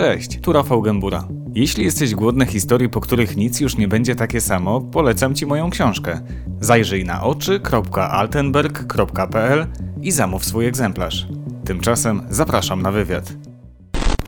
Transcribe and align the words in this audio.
Cześć, 0.00 0.40
tu 0.40 0.52
Rafał 0.52 0.82
Gębura. 0.82 1.28
Jeśli 1.54 1.84
jesteś 1.84 2.14
głodny 2.14 2.46
historii, 2.46 2.88
po 2.88 3.00
których 3.00 3.36
nic 3.36 3.60
już 3.60 3.76
nie 3.76 3.88
będzie 3.88 4.14
takie 4.14 4.40
samo, 4.40 4.80
polecam 4.80 5.34
Ci 5.34 5.46
moją 5.46 5.70
książkę. 5.70 6.20
Zajrzyj 6.60 7.04
na 7.04 7.22
oczy.altenberg.pl 7.22 9.66
i 10.02 10.12
zamów 10.12 10.44
swój 10.44 10.66
egzemplarz. 10.66 11.28
Tymczasem 11.64 12.22
zapraszam 12.30 12.82
na 12.82 12.92
wywiad. 12.92 13.32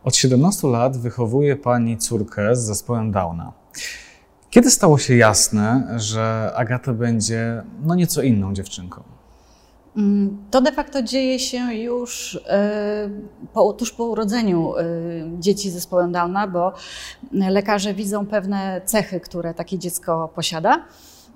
Od 0.05 0.17
17 0.17 0.69
lat 0.69 0.97
wychowuje 0.97 1.57
Pani 1.57 1.99
córkę 1.99 2.57
z 2.57 2.65
zespołem 2.65 3.13
Downa. 3.13 3.53
Kiedy 4.51 4.71
stało 4.71 4.99
się 4.99 5.17
jasne, 5.17 5.95
że 5.97 6.53
Agata 6.57 6.93
będzie 6.93 7.63
no 7.85 7.95
nieco 7.95 8.23
inną 8.23 8.55
dziewczynką? 8.55 9.12
Mm, 9.97 10.37
to 10.51 10.61
de 10.61 10.73
facto 10.73 11.03
dzieje 11.03 11.39
się 11.39 11.75
już 11.75 12.41
e, 12.47 13.11
po, 13.53 13.73
tuż 13.73 13.93
po 13.93 14.05
urodzeniu 14.05 14.75
e, 14.77 14.85
dzieci 15.39 15.71
z 15.71 15.73
zespołem 15.73 16.13
Downa, 16.13 16.47
bo 16.47 16.73
lekarze 17.33 17.95
widzą 17.95 18.27
pewne 18.27 18.81
cechy, 18.85 19.21
które 19.21 19.55
takie 19.55 19.79
dziecko 19.79 20.29
posiada. 20.35 20.85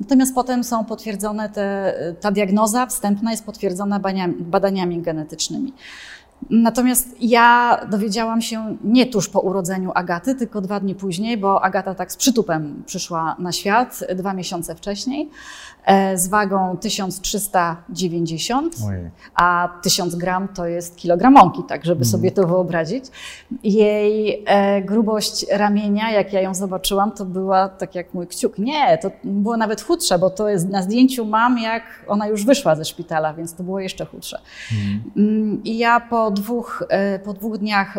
Natomiast 0.00 0.34
potem 0.34 0.64
są 0.64 0.84
potwierdzone, 0.84 1.48
te, 1.50 1.94
ta 2.20 2.30
diagnoza 2.30 2.86
wstępna 2.86 3.30
jest 3.30 3.46
potwierdzona 3.46 4.00
badaniami, 4.00 4.34
badaniami 4.34 5.02
genetycznymi. 5.02 5.72
Natomiast 6.50 7.16
ja 7.20 7.80
dowiedziałam 7.90 8.42
się 8.42 8.76
nie 8.84 9.06
tuż 9.06 9.28
po 9.28 9.40
urodzeniu 9.40 9.92
Agaty, 9.94 10.34
tylko 10.34 10.60
dwa 10.60 10.80
dni 10.80 10.94
później, 10.94 11.38
bo 11.38 11.64
Agata 11.64 11.94
tak 11.94 12.12
z 12.12 12.16
przytupem 12.16 12.82
przyszła 12.86 13.36
na 13.38 13.52
świat 13.52 14.00
dwa 14.14 14.32
miesiące 14.32 14.74
wcześniej. 14.74 15.30
E, 15.86 16.18
z 16.18 16.28
wagą 16.28 16.76
1390, 16.76 18.76
Ojej. 18.88 19.10
a 19.34 19.68
1000 19.82 20.14
gram 20.14 20.48
to 20.48 20.66
jest 20.66 20.96
kilogram 20.96 21.32
mąki, 21.32 21.62
tak 21.68 21.84
żeby 21.84 21.98
mm. 21.98 22.04
sobie 22.04 22.30
to 22.30 22.46
wyobrazić. 22.46 23.04
Jej 23.62 24.44
e, 24.46 24.82
grubość 24.82 25.46
ramienia, 25.52 26.10
jak 26.10 26.32
ja 26.32 26.40
ją 26.40 26.54
zobaczyłam, 26.54 27.12
to 27.12 27.24
była 27.24 27.68
tak 27.68 27.94
jak 27.94 28.14
mój 28.14 28.26
kciuk. 28.26 28.58
Nie, 28.58 28.98
to 28.98 29.10
było 29.24 29.56
nawet 29.56 29.82
chudsze, 29.82 30.18
bo 30.18 30.30
to 30.30 30.48
jest 30.48 30.68
na 30.68 30.82
zdjęciu 30.82 31.24
mam, 31.24 31.58
jak 31.58 31.82
ona 32.08 32.26
już 32.26 32.44
wyszła 32.44 32.76
ze 32.76 32.84
szpitala, 32.84 33.34
więc 33.34 33.54
to 33.54 33.62
było 33.62 33.80
jeszcze 33.80 34.06
chudsze. 34.06 34.40
Mm. 35.16 35.60
I 35.64 35.78
ja 35.78 36.00
po 36.00 36.30
dwóch, 36.30 36.82
e, 36.88 37.18
po 37.18 37.32
dwóch 37.32 37.58
dniach 37.58 37.98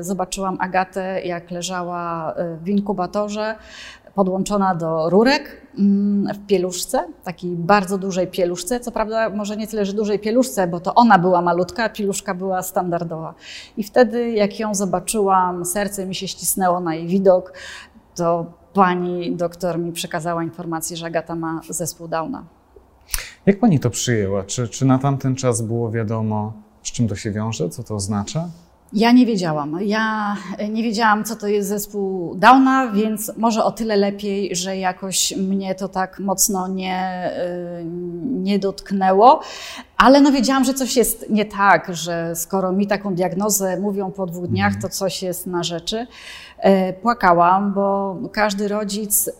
zobaczyłam 0.00 0.56
Agatę, 0.60 1.22
jak 1.22 1.50
leżała 1.50 2.34
w 2.62 2.68
inkubatorze 2.68 3.56
podłączona 4.16 4.74
do 4.74 5.10
rurek 5.10 5.66
mm, 5.78 6.34
w 6.34 6.46
pieluszce, 6.46 7.04
takiej 7.24 7.50
bardzo 7.50 7.98
dużej 7.98 8.26
pieluszce. 8.26 8.80
Co 8.80 8.92
prawda, 8.92 9.30
może 9.30 9.56
nie 9.56 9.66
tyle, 9.66 9.86
że 9.86 9.92
dużej 9.92 10.18
pieluszce, 10.18 10.66
bo 10.66 10.80
to 10.80 10.94
ona 10.94 11.18
była 11.18 11.42
malutka, 11.42 11.84
a 11.84 11.88
pieluszka 11.88 12.34
była 12.34 12.62
standardowa. 12.62 13.34
I 13.76 13.82
wtedy, 13.82 14.30
jak 14.30 14.60
ją 14.60 14.74
zobaczyłam, 14.74 15.64
serce 15.64 16.06
mi 16.06 16.14
się 16.14 16.28
ścisnęło 16.28 16.80
na 16.80 16.94
jej 16.94 17.06
widok, 17.06 17.52
to 18.14 18.46
pani 18.72 19.36
doktor 19.36 19.78
mi 19.78 19.92
przekazała 19.92 20.42
informację, 20.42 20.96
że 20.96 21.06
Agata 21.06 21.34
ma 21.34 21.60
zespół 21.68 22.08
Downa. 22.08 22.44
Jak 23.46 23.60
pani 23.60 23.80
to 23.80 23.90
przyjęła? 23.90 24.44
Czy, 24.44 24.68
czy 24.68 24.84
na 24.84 24.98
tamten 24.98 25.34
czas 25.34 25.62
było 25.62 25.90
wiadomo, 25.90 26.52
z 26.82 26.92
czym 26.92 27.08
to 27.08 27.16
się 27.16 27.32
wiąże, 27.32 27.68
co 27.68 27.82
to 27.82 27.94
oznacza? 27.94 28.48
Ja 28.96 29.12
nie 29.12 29.26
wiedziałam. 29.26 29.78
Ja 29.82 30.36
nie 30.68 30.82
wiedziałam, 30.82 31.24
co 31.24 31.36
to 31.36 31.46
jest 31.46 31.68
zespół 31.68 32.34
Downa, 32.34 32.92
więc 32.92 33.32
może 33.36 33.64
o 33.64 33.70
tyle 33.72 33.96
lepiej, 33.96 34.56
że 34.56 34.76
jakoś 34.76 35.36
mnie 35.36 35.74
to 35.74 35.88
tak 35.88 36.18
mocno 36.18 36.68
nie, 36.68 37.30
y, 37.80 37.84
nie 38.24 38.58
dotknęło. 38.58 39.40
Ale 39.96 40.20
no 40.20 40.32
wiedziałam, 40.32 40.64
że 40.64 40.74
coś 40.74 40.96
jest 40.96 41.26
nie 41.30 41.44
tak, 41.44 41.96
że 41.96 42.36
skoro 42.36 42.72
mi 42.72 42.86
taką 42.86 43.14
diagnozę 43.14 43.80
mówią 43.80 44.12
po 44.12 44.26
dwóch 44.26 44.46
dniach, 44.46 44.72
to 44.82 44.88
coś 44.88 45.22
jest 45.22 45.46
na 45.46 45.62
rzeczy. 45.62 46.06
E, 46.58 46.92
płakałam, 46.92 47.72
bo 47.72 48.16
każdy 48.32 48.68
rodzic 48.68 49.30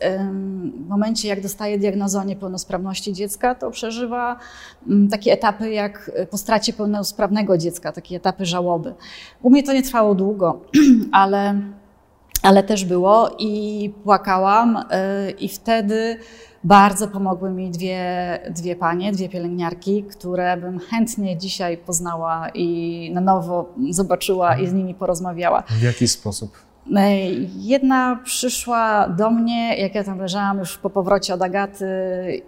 w 0.84 0.88
momencie, 0.88 1.28
jak 1.28 1.40
dostaje 1.40 1.78
diagnozę 1.78 2.20
o 2.20 2.24
niepełnosprawności 2.24 3.12
dziecka, 3.12 3.54
to 3.54 3.70
przeżywa 3.70 4.36
mm, 4.88 5.08
takie 5.08 5.32
etapy 5.32 5.70
jak 5.70 6.10
po 6.30 6.38
stracie 6.38 6.72
pełnosprawnego 6.72 7.58
dziecka, 7.58 7.92
takie 7.92 8.16
etapy 8.16 8.46
żałoby. 8.46 8.94
U 9.42 9.50
mnie 9.50 9.62
to 9.62 9.72
nie 9.72 9.82
trwało 9.82 10.14
długo, 10.14 10.60
ale, 11.12 11.60
ale 12.42 12.62
też 12.62 12.84
było 12.84 13.30
i 13.38 13.92
płakałam 14.04 14.84
e, 14.90 15.30
i 15.30 15.48
wtedy 15.48 16.18
bardzo 16.64 17.08
pomogły 17.08 17.50
mi 17.50 17.70
dwie, 17.70 18.38
dwie 18.50 18.76
panie, 18.76 19.12
dwie 19.12 19.28
pielęgniarki, 19.28 20.04
które 20.04 20.56
bym 20.56 20.78
chętnie 20.78 21.38
dzisiaj 21.38 21.76
poznała 21.76 22.48
i 22.54 23.10
na 23.14 23.20
nowo 23.20 23.74
zobaczyła 23.90 24.58
i 24.58 24.66
z 24.66 24.72
nimi 24.72 24.94
porozmawiała. 24.94 25.62
W 25.62 25.82
jaki 25.82 26.08
sposób? 26.08 26.58
E, 26.94 27.24
jedna 27.56 28.20
przyszła 28.24 29.08
do 29.08 29.30
mnie, 29.30 29.76
jak 29.76 29.94
ja 29.94 30.04
tam 30.04 30.18
leżałam 30.18 30.58
już 30.58 30.78
po 30.78 30.90
powrocie 30.90 31.34
od 31.34 31.42
Agaty 31.42 31.86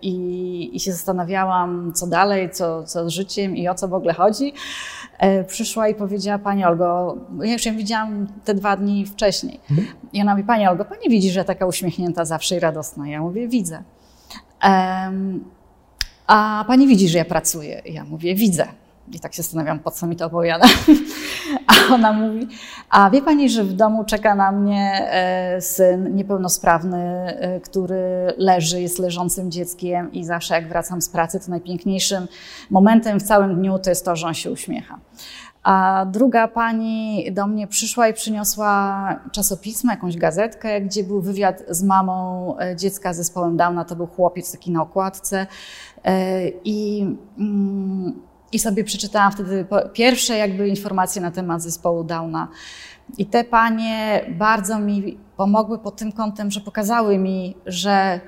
i, 0.03 0.71
i 0.72 0.81
się 0.81 0.93
zastanawiałam, 0.93 1.93
co 1.94 2.06
dalej, 2.06 2.50
co, 2.50 2.84
co 2.84 3.10
z 3.10 3.12
życiem 3.12 3.56
i 3.56 3.69
o 3.69 3.75
co 3.75 3.88
w 3.88 3.94
ogóle 3.94 4.15
chodzi. 4.15 4.53
E, 5.19 5.44
przyszła 5.44 5.88
i 5.88 5.94
powiedziała, 5.94 6.38
Pani 6.38 6.65
Olgo, 6.65 7.16
ja 7.43 7.53
już 7.53 7.66
ją 7.66 7.77
widziałam 7.77 8.27
te 8.44 8.54
dwa 8.54 8.77
dni 8.77 9.06
wcześniej. 9.06 9.60
Mhm. 9.71 9.88
I 10.12 10.22
ona 10.22 10.34
mówi, 10.34 10.44
Pani 10.44 10.66
Olgo, 10.66 10.84
Pani 10.84 11.09
widzi, 11.09 11.31
że 11.31 11.44
taka 11.44 11.66
uśmiechnięta 11.66 12.25
zawsze 12.25 12.56
i 12.56 12.60
radosna. 12.60 13.09
Ja 13.09 13.21
mówię, 13.21 13.48
widzę. 13.48 13.82
Um, 14.65 15.44
a 16.27 16.65
Pani 16.69 16.87
widzi, 16.87 17.09
że 17.09 17.19
ja 17.19 17.25
pracuję? 17.25 17.82
Ja 17.87 18.04
mówię, 18.04 18.34
widzę. 18.34 18.69
I 19.12 19.20
tak 19.20 19.34
się 19.34 19.42
zastanawiam, 19.42 19.78
po 19.78 19.91
co 19.91 20.06
mi 20.06 20.16
to 20.16 20.26
opowiada. 20.26 20.66
A 21.66 21.94
ona 21.94 22.12
mówi, 22.12 22.48
a 22.91 23.10
wie 23.10 23.22
pani, 23.22 23.50
że 23.50 23.64
w 23.64 23.72
domu 23.72 24.04
czeka 24.04 24.34
na 24.34 24.52
mnie 24.52 25.08
e, 25.10 25.60
syn 25.60 26.16
niepełnosprawny, 26.16 26.98
e, 26.98 27.60
który 27.60 28.34
leży, 28.36 28.80
jest 28.80 28.98
leżącym 28.98 29.50
dzieckiem 29.50 30.12
i 30.12 30.24
zawsze 30.24 30.54
jak 30.54 30.68
wracam 30.68 31.02
z 31.02 31.08
pracy, 31.08 31.41
to 31.41 31.50
najpiękniejszym 31.50 32.28
momentem 32.70 33.20
w 33.20 33.22
całym 33.22 33.56
dniu 33.56 33.78
to 33.78 33.91
jest 33.91 34.04
to, 34.04 34.16
że 34.16 34.26
on 34.26 34.34
się 34.34 34.50
uśmiecha. 34.50 34.98
A 35.62 36.06
druga 36.10 36.48
pani 36.48 37.28
do 37.32 37.47
mnie 37.47 37.66
przyszła 37.66 38.08
i 38.08 38.14
przyniosła 38.14 39.20
czasopismo, 39.32 39.91
jakąś 39.91 40.16
gazetkę, 40.16 40.80
gdzie 40.80 41.04
był 41.04 41.20
wywiad 41.20 41.62
z 41.68 41.82
mamą 41.82 42.56
e, 42.58 42.76
dziecka 42.76 43.12
z 43.12 43.16
zespołem 43.16 43.56
Downa. 43.56 43.84
To 43.84 43.97
był 43.97 44.06
chłopiec 44.06 44.52
taki 44.52 44.70
na 44.70 44.82
okładce. 44.82 45.47
I 46.64 47.06
mm, 47.38 48.28
i 48.53 48.59
sobie 48.59 48.84
przeczytałam 48.84 49.32
wtedy 49.32 49.66
pierwsze 49.92 50.36
jakby 50.36 50.69
informacje 50.69 51.22
na 51.22 51.31
temat 51.31 51.62
zespołu 51.62 52.04
Downa. 52.04 52.48
I 53.19 53.26
te 53.26 53.44
panie 53.44 54.25
bardzo 54.28 54.78
mi 54.78 55.19
pomogły 55.36 55.78
pod 55.78 55.97
tym 55.97 56.12
kątem, 56.12 56.50
że 56.50 56.60
pokazały 56.60 57.19
mi, 57.19 57.56
że 57.66 58.20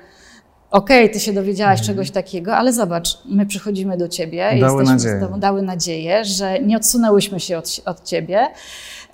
okej, 0.71 1.03
okay, 1.03 1.13
ty 1.13 1.19
się 1.19 1.33
dowiedziałaś 1.33 1.79
mhm. 1.79 1.87
czegoś 1.87 2.11
takiego, 2.11 2.55
ale 2.55 2.73
zobacz, 2.73 3.17
my 3.25 3.45
przychodzimy 3.45 3.97
do 3.97 4.07
ciebie, 4.07 4.37
dały 4.37 4.81
jesteśmy 4.81 4.83
nadzieję. 4.83 5.19
tobą, 5.19 5.39
dały 5.39 5.61
nadzieję, 5.61 6.25
że 6.25 6.59
nie 6.59 6.77
odsunęłyśmy 6.77 7.39
się 7.39 7.57
od, 7.57 7.81
od 7.85 8.03
ciebie. 8.03 8.47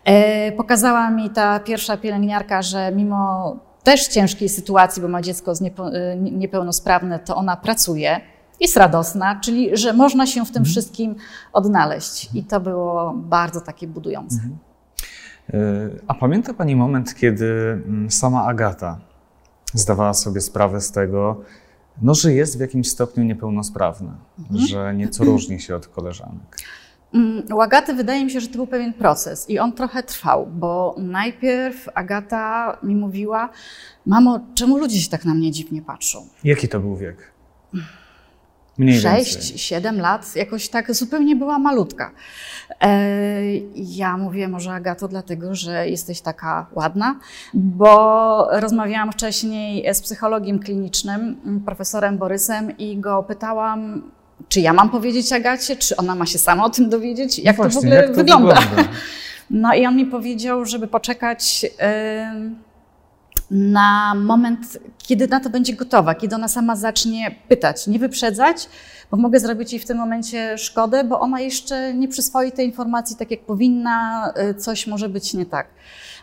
E, 0.06 0.52
pokazała 0.52 1.10
mi 1.10 1.30
ta 1.30 1.60
pierwsza 1.60 1.98
pielęgniarka, 1.98 2.62
że 2.62 2.92
mimo 2.92 3.56
też 3.84 4.08
ciężkiej 4.08 4.50
sytuacji, 4.50 5.02
bo 5.02 5.08
ma 5.08 5.22
dziecko 5.22 5.56
z 5.56 5.62
e, 5.62 5.72
niepełnosprawne, 6.16 7.20
to 7.20 7.36
ona 7.36 7.58
pracuje 7.58 8.22
jest 8.60 8.78
radosna, 8.78 9.40
czyli 9.44 9.78
że 9.78 9.94
można 9.94 10.28
się 10.28 10.46
w 10.46 10.52
tym 10.52 10.62
mhm. 10.62 10.66
wszystkim 10.66 11.16
odnaleźć. 11.54 12.30
I 12.34 12.44
to 12.44 12.60
było 12.60 13.14
bardzo 13.14 13.62
takie 13.62 13.88
budujące. 13.88 14.36
Mhm. 14.36 14.58
E, 15.54 15.60
a 16.08 16.14
pamięta 16.14 16.54
Pani 16.54 16.76
moment, 16.76 17.16
kiedy 17.16 17.82
mm, 17.86 18.12
sama 18.12 18.46
Agata 18.46 19.00
zdawała 19.74 20.14
sobie 20.14 20.42
sprawę 20.42 20.82
z 20.82 20.92
tego, 20.92 21.42
no, 22.02 22.14
że 22.14 22.34
jest 22.34 22.58
w 22.58 22.60
jakimś 22.60 22.90
stopniu 22.90 23.24
niepełnosprawna, 23.24 24.18
mhm. 24.40 24.68
że 24.68 24.96
nieco 24.96 25.24
różni 25.24 25.60
się 25.60 25.76
od 25.76 25.88
koleżanek? 25.88 26.58
Mm, 27.14 27.44
u 27.54 27.62
Agaty 27.62 27.94
wydaje 27.94 28.26
mi 28.26 28.32
się, 28.32 28.40
że 28.40 28.48
to 28.48 28.54
był 28.54 28.68
pewien 28.68 28.94
proces 28.94 29.50
i 29.50 29.60
on 29.60 29.74
trochę 29.74 30.04
trwał, 30.04 30.48
bo 30.48 30.96
najpierw 30.98 31.90
Agata 31.94 32.78
mi 32.84 32.96
mówiła: 32.96 33.50
Mamo, 34.06 34.40
czemu 34.56 34.78
ludzie 34.78 35.02
się 35.02 35.10
tak 35.10 35.26
na 35.26 35.34
mnie 35.34 35.52
dziwnie 35.52 35.82
patrzą? 35.82 36.28
Jaki 36.44 36.68
to 36.68 36.80
był 36.80 36.96
wiek? 36.96 37.32
Mniej 38.78 39.00
6, 39.00 39.60
7 39.60 40.00
lat, 40.00 40.36
jakoś 40.36 40.70
tak 40.70 40.94
zupełnie 40.94 41.36
była 41.36 41.60
malutka. 41.60 42.12
E, 42.82 43.42
ja 43.76 44.18
mówię, 44.18 44.48
może 44.48 44.72
Agato, 44.72 45.08
dlatego, 45.08 45.56
że 45.56 45.90
jesteś 45.90 46.22
taka 46.22 46.66
ładna, 46.76 47.20
bo 47.54 48.48
rozmawiałam 48.52 49.12
wcześniej 49.12 49.94
z 49.94 50.02
psychologiem 50.02 50.60
klinicznym, 50.60 51.38
profesorem 51.66 52.18
Borysem 52.18 52.78
i 52.78 52.98
go 52.98 53.24
pytałam, 53.24 54.02
czy 54.50 54.60
ja 54.62 54.74
mam 54.74 54.90
powiedzieć 54.90 55.34
Agacie, 55.34 55.76
czy 55.76 55.96
ona 55.96 56.16
ma 56.16 56.26
się 56.26 56.38
sama 56.38 56.66
o 56.66 56.70
tym 56.70 56.90
dowiedzieć, 56.90 57.40
jak 57.40 57.58
no 57.58 57.64
właśnie, 57.64 57.82
to 57.82 57.88
w 57.88 57.90
ogóle 57.90 58.10
to 58.10 58.14
wygląda. 58.14 58.56
wygląda. 58.56 58.92
No 59.50 59.74
i 59.74 59.86
on 59.86 59.96
mi 59.96 60.06
powiedział, 60.06 60.66
żeby 60.66 60.88
poczekać 60.88 61.66
na 63.52 64.16
moment, 64.16 64.78
kiedy 64.98 65.28
na 65.28 65.40
to 65.40 65.50
będzie 65.50 65.74
gotowa, 65.74 66.16
kiedy 66.16 66.36
ona 66.36 66.48
sama 66.48 66.76
zacznie 66.76 67.36
pytać, 67.48 67.88
nie 67.88 68.00
wyprzedzać, 68.00 68.70
bo 69.12 69.18
mogę 69.18 69.40
zrobić 69.40 69.74
jej 69.74 69.82
w 69.82 69.86
tym 69.86 69.98
momencie 69.98 70.58
szkodę, 70.58 71.04
bo 71.04 71.20
ona 71.20 71.40
jeszcze 71.40 71.94
nie 71.94 72.08
przyswoi 72.08 72.52
tej 72.52 72.66
informacji 72.66 73.16
tak, 73.16 73.32
jak 73.32 73.42
powinna, 73.42 74.28
y, 74.50 74.56
coś 74.56 74.88
może 74.88 75.10
być 75.10 75.34
nie 75.34 75.46
tak. 75.46 75.68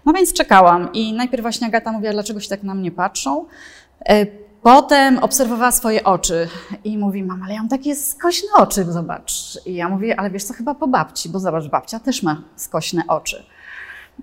No 0.05 0.13
więc 0.13 0.33
czekałam 0.33 0.93
i 0.93 1.13
najpierw 1.13 1.43
właśnie 1.43 1.67
Agata 1.67 1.93
mówiła, 1.93 2.13
dlaczego 2.13 2.41
się 2.41 2.49
tak 2.49 2.63
na 2.63 2.75
mnie 2.75 2.91
patrzą. 2.91 3.45
Y, 4.11 4.27
potem 4.63 5.19
obserwowała 5.19 5.73
swoje 5.73 6.05
oczy 6.05 6.49
i 6.85 6.99
mówi, 6.99 7.23
mama, 7.23 7.45
ale 7.45 7.55
ja 7.55 7.61
mam 7.61 7.69
takie 7.69 7.97
skośne 7.97 8.49
oczy, 8.57 8.85
zobacz. 8.85 9.33
I 9.67 9.75
ja 9.75 9.89
mówię, 9.89 10.21
ale 10.21 10.31
wiesz 10.31 10.45
co, 10.45 10.55
chyba 10.55 10.75
po 10.75 10.87
babci, 10.87 11.29
bo 11.29 11.41
zobacz, 11.41 11.69
babcia 11.69 12.01
też 12.01 12.23
ma 12.23 12.43
skośne 12.57 13.03
oczy. 13.09 13.45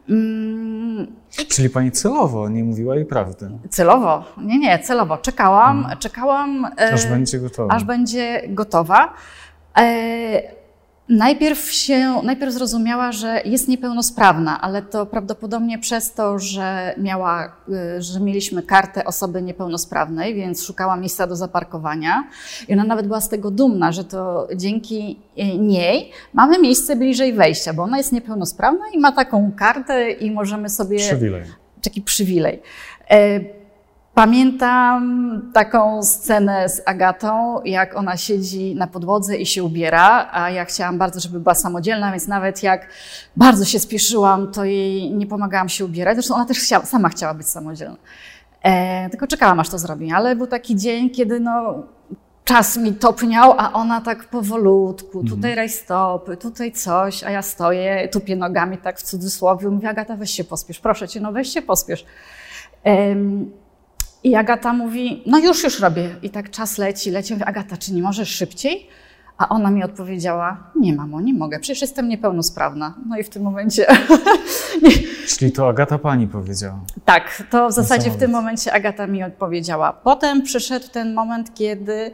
Mm. 0.10 1.08
Czyli 1.48 1.70
pani 1.70 1.92
celowo 1.92 2.50
nie 2.50 2.64
mówiła 2.64 2.96
jej 2.96 3.06
prawdy? 3.06 3.50
Celowo? 3.70 4.24
Nie, 4.38 4.60
nie, 4.60 4.80
celowo. 4.80 5.18
Czekałam, 5.18 5.82
hmm. 5.82 6.00
czekałam. 6.00 6.66
Aż 6.94 7.06
e, 7.06 7.10
będzie 7.10 7.40
gotowa. 7.40 7.74
Aż 7.74 7.84
będzie 7.84 8.42
gotowa. 8.48 9.14
E, 9.78 10.61
Najpierw 11.12 11.72
się, 11.72 12.22
najpierw 12.24 12.54
zrozumiała, 12.54 13.12
że 13.12 13.42
jest 13.46 13.68
niepełnosprawna, 13.68 14.62
ale 14.62 14.82
to 14.82 15.06
prawdopodobnie 15.06 15.80
przez 15.80 16.14
to, 16.14 16.40
że 16.40 16.96
miała, 16.98 17.56
y, 17.98 18.02
że 18.02 18.20
mieliśmy 18.20 18.64
kartę 18.64 19.06
osoby 19.06 19.42
niepełnosprawnej, 19.42 20.36
więc 20.36 20.66
szukała 20.66 20.98
miejsca 20.98 21.28
do 21.28 21.36
zaparkowania. 21.36 22.24
I 22.68 22.74
ona 22.74 22.84
nawet 22.84 23.08
była 23.08 23.22
z 23.22 23.30
tego 23.30 23.52
dumna, 23.52 23.92
że 23.92 24.04
to 24.04 24.48
dzięki 24.56 25.20
y, 25.40 25.58
niej 25.58 26.12
mamy 26.34 26.60
miejsce 26.60 26.96
bliżej 26.96 27.34
wejścia, 27.34 27.74
bo 27.74 27.84
ona 27.84 27.98
jest 27.98 28.12
niepełnosprawna 28.12 28.86
i 28.94 29.00
ma 29.00 29.12
taką 29.12 29.52
kartę 29.58 30.12
i 30.12 30.32
możemy 30.32 30.70
sobie. 30.70 30.98
Przywilej. 30.98 31.44
Taki 31.82 32.02
przywilej. 32.02 32.62
Pamiętam 34.14 35.42
taką 35.54 36.04
scenę 36.04 36.70
z 36.70 36.82
Agatą, 36.86 37.62
jak 37.64 37.96
ona 37.96 38.18
siedzi 38.18 38.76
na 38.76 38.88
podłodze 38.88 39.38
i 39.38 39.46
się 39.46 39.64
ubiera, 39.64 40.30
a 40.32 40.50
ja 40.50 40.66
chciałam 40.66 40.98
bardzo, 40.98 41.20
żeby 41.20 41.40
była 41.40 41.56
samodzielna, 41.56 42.12
więc 42.12 42.28
nawet 42.28 42.64
jak 42.64 42.88
bardzo 43.36 43.66
się 43.66 43.80
spieszyłam, 43.80 44.52
to 44.52 44.66
jej 44.66 45.14
nie 45.14 45.28
pomagałam 45.28 45.70
się 45.70 45.86
ubierać. 45.86 46.16
Zresztą 46.16 46.36
ona 46.36 46.46
też 46.46 46.60
chciała, 46.60 46.86
sama 46.86 47.10
chciała 47.10 47.34
być 47.34 47.48
samodzielna. 47.48 47.98
E, 48.64 49.10
tylko 49.10 49.28
czekałam, 49.28 49.60
aż 49.60 49.70
to 49.70 49.80
zrobi. 49.80 50.12
Ale 50.12 50.36
był 50.36 50.48
taki 50.48 50.76
dzień, 50.76 51.10
kiedy 51.10 51.40
no, 51.40 51.84
czas 52.44 52.78
mi 52.78 52.94
topniał, 52.94 53.54
a 53.58 53.74
ona 53.74 54.02
tak 54.02 54.26
powolutku, 54.26 55.20
mhm. 55.20 55.28
tutaj 55.28 55.56
rajstopy, 55.56 56.38
tutaj 56.38 56.72
coś, 56.72 57.24
a 57.24 57.32
ja 57.32 57.42
stoję, 57.42 58.08
tupię 58.08 58.36
nogami 58.36 58.78
tak 58.78 59.00
w 59.00 59.04
cudzysłowie, 59.04 59.68
mówię, 59.68 59.90
Agata, 59.90 60.16
weź 60.16 60.32
się 60.32 60.44
pospiesz, 60.44 60.80
proszę 60.80 61.08
cię, 61.08 61.20
no 61.20 61.32
weź 61.32 61.54
się 61.54 61.62
pospiesz. 61.62 62.06
I 64.24 64.36
Agata 64.36 64.74
mówi, 64.74 65.24
no 65.26 65.40
już, 65.40 65.64
już 65.64 65.80
robię. 65.80 66.16
I 66.22 66.30
tak 66.30 66.50
czas 66.50 66.78
leci, 66.78 67.12
leci. 67.12 67.34
Mówię, 67.34 67.46
Agata, 67.46 67.78
czy 67.78 67.94
nie 67.94 68.02
możesz 68.02 68.30
szybciej? 68.30 68.88
A 69.38 69.50
ona 69.50 69.72
mi 69.72 69.84
odpowiedziała, 69.84 70.72
nie 70.76 70.96
mamo, 70.96 71.22
nie 71.22 71.34
mogę, 71.34 71.60
przecież 71.60 71.82
jestem 71.82 72.08
niepełnosprawna. 72.08 72.94
No 73.06 73.18
i 73.18 73.24
w 73.24 73.30
tym 73.30 73.44
momencie... 73.44 73.86
Czyli 75.38 75.52
to 75.52 75.70
Agata 75.70 75.98
pani 75.98 76.28
powiedziała? 76.28 76.80
Tak, 77.06 77.44
to 77.50 77.70
w 77.70 77.72
zasadzie 77.72 78.12
w 78.12 78.18
tym 78.18 78.32
momencie 78.32 78.74
Agata 78.74 79.08
mi 79.08 79.24
odpowiedziała. 79.24 79.94
Potem 79.94 80.42
przyszedł 80.42 80.88
ten 80.88 81.14
moment, 81.14 81.54
kiedy 81.54 82.12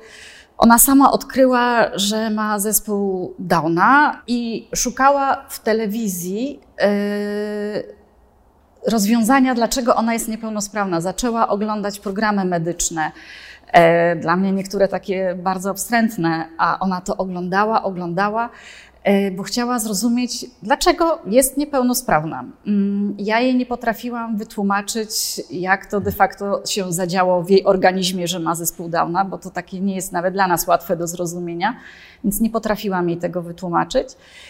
ona 0.58 0.80
sama 0.80 1.12
odkryła, 1.12 1.92
że 1.94 2.30
ma 2.30 2.60
zespół 2.60 3.34
Downa 3.40 4.22
i 4.28 4.70
szukała 4.76 5.46
w 5.50 5.60
telewizji 5.60 6.60
yy, 6.80 7.97
rozwiązania, 8.88 9.56
dlaczego 9.56 9.96
ona 9.96 10.14
jest 10.14 10.28
niepełnosprawna. 10.28 11.02
Zaczęła 11.02 11.48
oglądać 11.48 12.00
programy 12.00 12.46
medyczne. 12.46 13.12
E, 13.72 14.16
dla 14.16 14.36
mnie 14.36 14.52
niektóre 14.52 14.88
takie 14.88 15.36
bardzo 15.36 15.74
wstrętne, 15.74 16.46
a 16.58 16.80
ona 16.80 17.02
to 17.02 17.18
oglądała, 17.18 17.84
oglądała 17.84 18.50
bo 19.36 19.44
chciała 19.44 19.80
zrozumieć, 19.80 20.46
dlaczego 20.64 21.20
jest 21.26 21.58
niepełnosprawna. 21.58 22.46
Mm, 22.68 23.16
ja 23.20 23.40
jej 23.40 23.56
nie 23.56 23.66
potrafiłam 23.66 24.38
wytłumaczyć, 24.38 25.42
jak 25.52 25.86
to 25.86 26.02
de 26.02 26.12
facto 26.12 26.62
się 26.66 26.94
zadziało 26.94 27.44
w 27.44 27.50
jej 27.50 27.66
organizmie, 27.66 28.28
że 28.28 28.40
ma 28.40 28.56
zespół 28.56 28.90
Downa, 28.90 29.26
bo 29.26 29.38
to 29.38 29.50
takie 29.50 29.80
nie 29.80 29.96
jest 29.96 30.12
nawet 30.12 30.34
dla 30.34 30.48
nas 30.48 30.68
łatwe 30.68 30.98
do 30.98 31.08
zrozumienia, 31.08 31.76
więc 32.24 32.42
nie 32.42 32.50
potrafiłam 32.50 33.10
jej 33.10 33.18
tego 33.18 33.42
wytłumaczyć. 33.42 34.08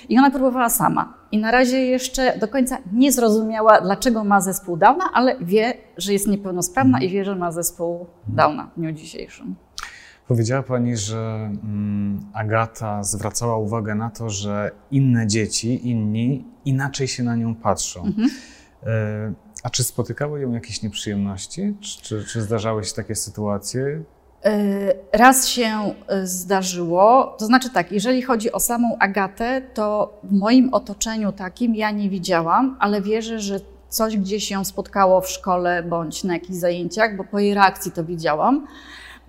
I 0.09 0.17
ona 0.17 0.31
próbowała 0.31 0.69
sama. 0.69 1.13
I 1.31 1.37
na 1.37 1.51
razie 1.51 1.77
jeszcze 1.77 2.39
do 2.39 2.47
końca 2.47 2.77
nie 2.93 3.11
zrozumiała, 3.11 3.81
dlaczego 3.81 4.23
ma 4.23 4.41
zespół 4.41 4.77
Downa, 4.77 5.05
ale 5.13 5.35
wie, 5.39 5.73
że 5.97 6.13
jest 6.13 6.27
niepełnosprawna 6.27 7.01
i 7.01 7.09
wie, 7.09 7.25
że 7.25 7.35
ma 7.35 7.51
zespół 7.51 8.05
Downa 8.27 8.67
w 8.75 8.79
dniu 8.79 8.91
dzisiejszym. 8.91 9.66
Powiedziała 10.27 10.63
Pani, 10.63 10.97
że 10.97 11.49
mm, 11.63 12.25
Agata 12.33 13.03
zwracała 13.03 13.57
uwagę 13.57 13.95
na 13.95 14.09
to, 14.09 14.29
że 14.29 14.71
inne 14.91 15.27
dzieci, 15.27 15.89
inni 15.89 16.45
inaczej 16.65 17.07
się 17.07 17.23
na 17.23 17.35
nią 17.35 17.55
patrzą. 17.55 18.03
Mhm. 18.05 18.29
E, 18.83 19.33
a 19.63 19.69
czy 19.69 19.83
spotykały 19.83 20.41
ją 20.41 20.51
jakieś 20.51 20.83
nieprzyjemności? 20.83 21.75
Czy, 21.81 22.01
czy, 22.01 22.25
czy 22.25 22.41
zdarzały 22.41 22.83
się 22.83 22.95
takie 22.95 23.15
sytuacje? 23.15 24.03
E, 24.43 24.93
raz 25.13 25.47
się 25.47 25.93
e, 26.07 26.27
zdarzyło, 26.27 27.35
to 27.39 27.45
znaczy 27.45 27.69
tak, 27.69 27.91
jeżeli 27.91 28.21
chodzi 28.21 28.51
o 28.51 28.59
samą 28.59 28.97
Agatę, 28.99 29.61
to 29.73 30.19
w 30.23 30.31
moim 30.31 30.73
otoczeniu 30.73 31.31
takim 31.31 31.75
ja 31.75 31.91
nie 31.91 32.09
widziałam, 32.09 32.77
ale 32.79 33.01
wierzę, 33.01 33.39
że 33.39 33.59
coś 33.89 34.17
gdzieś 34.17 34.43
się 34.43 34.65
spotkało 34.65 35.21
w 35.21 35.29
szkole 35.29 35.83
bądź 35.83 36.23
na 36.23 36.33
jakichś 36.33 36.59
zajęciach, 36.59 37.17
bo 37.17 37.23
po 37.23 37.39
jej 37.39 37.53
reakcji 37.53 37.91
to 37.91 38.03
widziałam. 38.03 38.67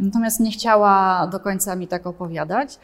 Natomiast 0.01 0.41
nie 0.41 0.51
chciała 0.51 1.27
do 1.27 1.41
końca 1.41 1.77
mi 1.77 1.89
tak 1.89 2.07
opowiadać. 2.07 2.79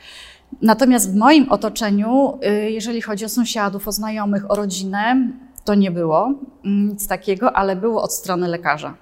Natomiast 0.62 1.12
w 1.12 1.16
moim 1.16 1.48
otoczeniu, 1.48 2.38
y, 2.46 2.70
jeżeli 2.70 3.02
chodzi 3.02 3.24
o 3.24 3.28
sąsiadów, 3.28 3.88
o 3.88 3.92
znajomych, 3.92 4.50
o 4.50 4.54
rodzinę, 4.54 5.28
to 5.64 5.74
nie 5.74 5.90
było 5.90 6.32
nic 6.64 7.08
takiego, 7.08 7.56
ale 7.56 7.76
było 7.76 8.02
od 8.02 8.12
strony 8.12 8.48
lekarza. 8.48 8.94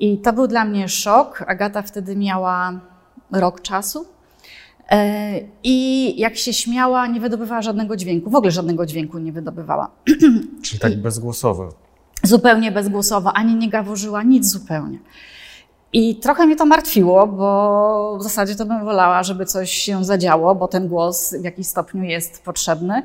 I 0.00 0.18
to 0.18 0.32
był 0.32 0.46
dla 0.46 0.64
mnie 0.64 0.88
szok. 0.88 1.44
Agata 1.46 1.82
wtedy 1.82 2.16
miała 2.16 2.80
rok 3.32 3.60
czasu. 3.60 4.06
E, 4.90 5.40
I 5.64 6.14
jak 6.20 6.36
się 6.36 6.52
śmiała, 6.52 7.06
nie 7.06 7.20
wydobywała 7.20 7.62
żadnego 7.62 7.96
dźwięku. 7.96 8.30
W 8.30 8.34
ogóle 8.34 8.50
żadnego 8.50 8.86
dźwięku 8.86 9.18
nie 9.18 9.32
wydobywała. 9.32 9.90
Czyli 10.62 10.80
tak 10.80 10.96
bezgłosowo. 10.96 11.68
Zupełnie 12.22 12.72
bezgłosowo, 12.72 13.32
ani 13.32 13.54
nie 13.54 13.68
gaworzyła, 13.68 14.22
nic 14.22 14.46
zupełnie. 14.46 14.98
I 15.92 16.16
trochę 16.16 16.46
mnie 16.46 16.56
to 16.56 16.66
martwiło, 16.66 17.26
bo 17.26 18.16
w 18.18 18.22
zasadzie 18.22 18.54
to 18.54 18.66
bym 18.66 18.84
wolała, 18.84 19.22
żeby 19.22 19.46
coś 19.46 19.70
się 19.70 20.04
zadziało, 20.04 20.54
bo 20.54 20.68
ten 20.68 20.88
głos 20.88 21.34
w 21.40 21.44
jakiś 21.44 21.66
stopniu 21.66 22.04
jest 22.04 22.44
potrzebny. 22.44 23.02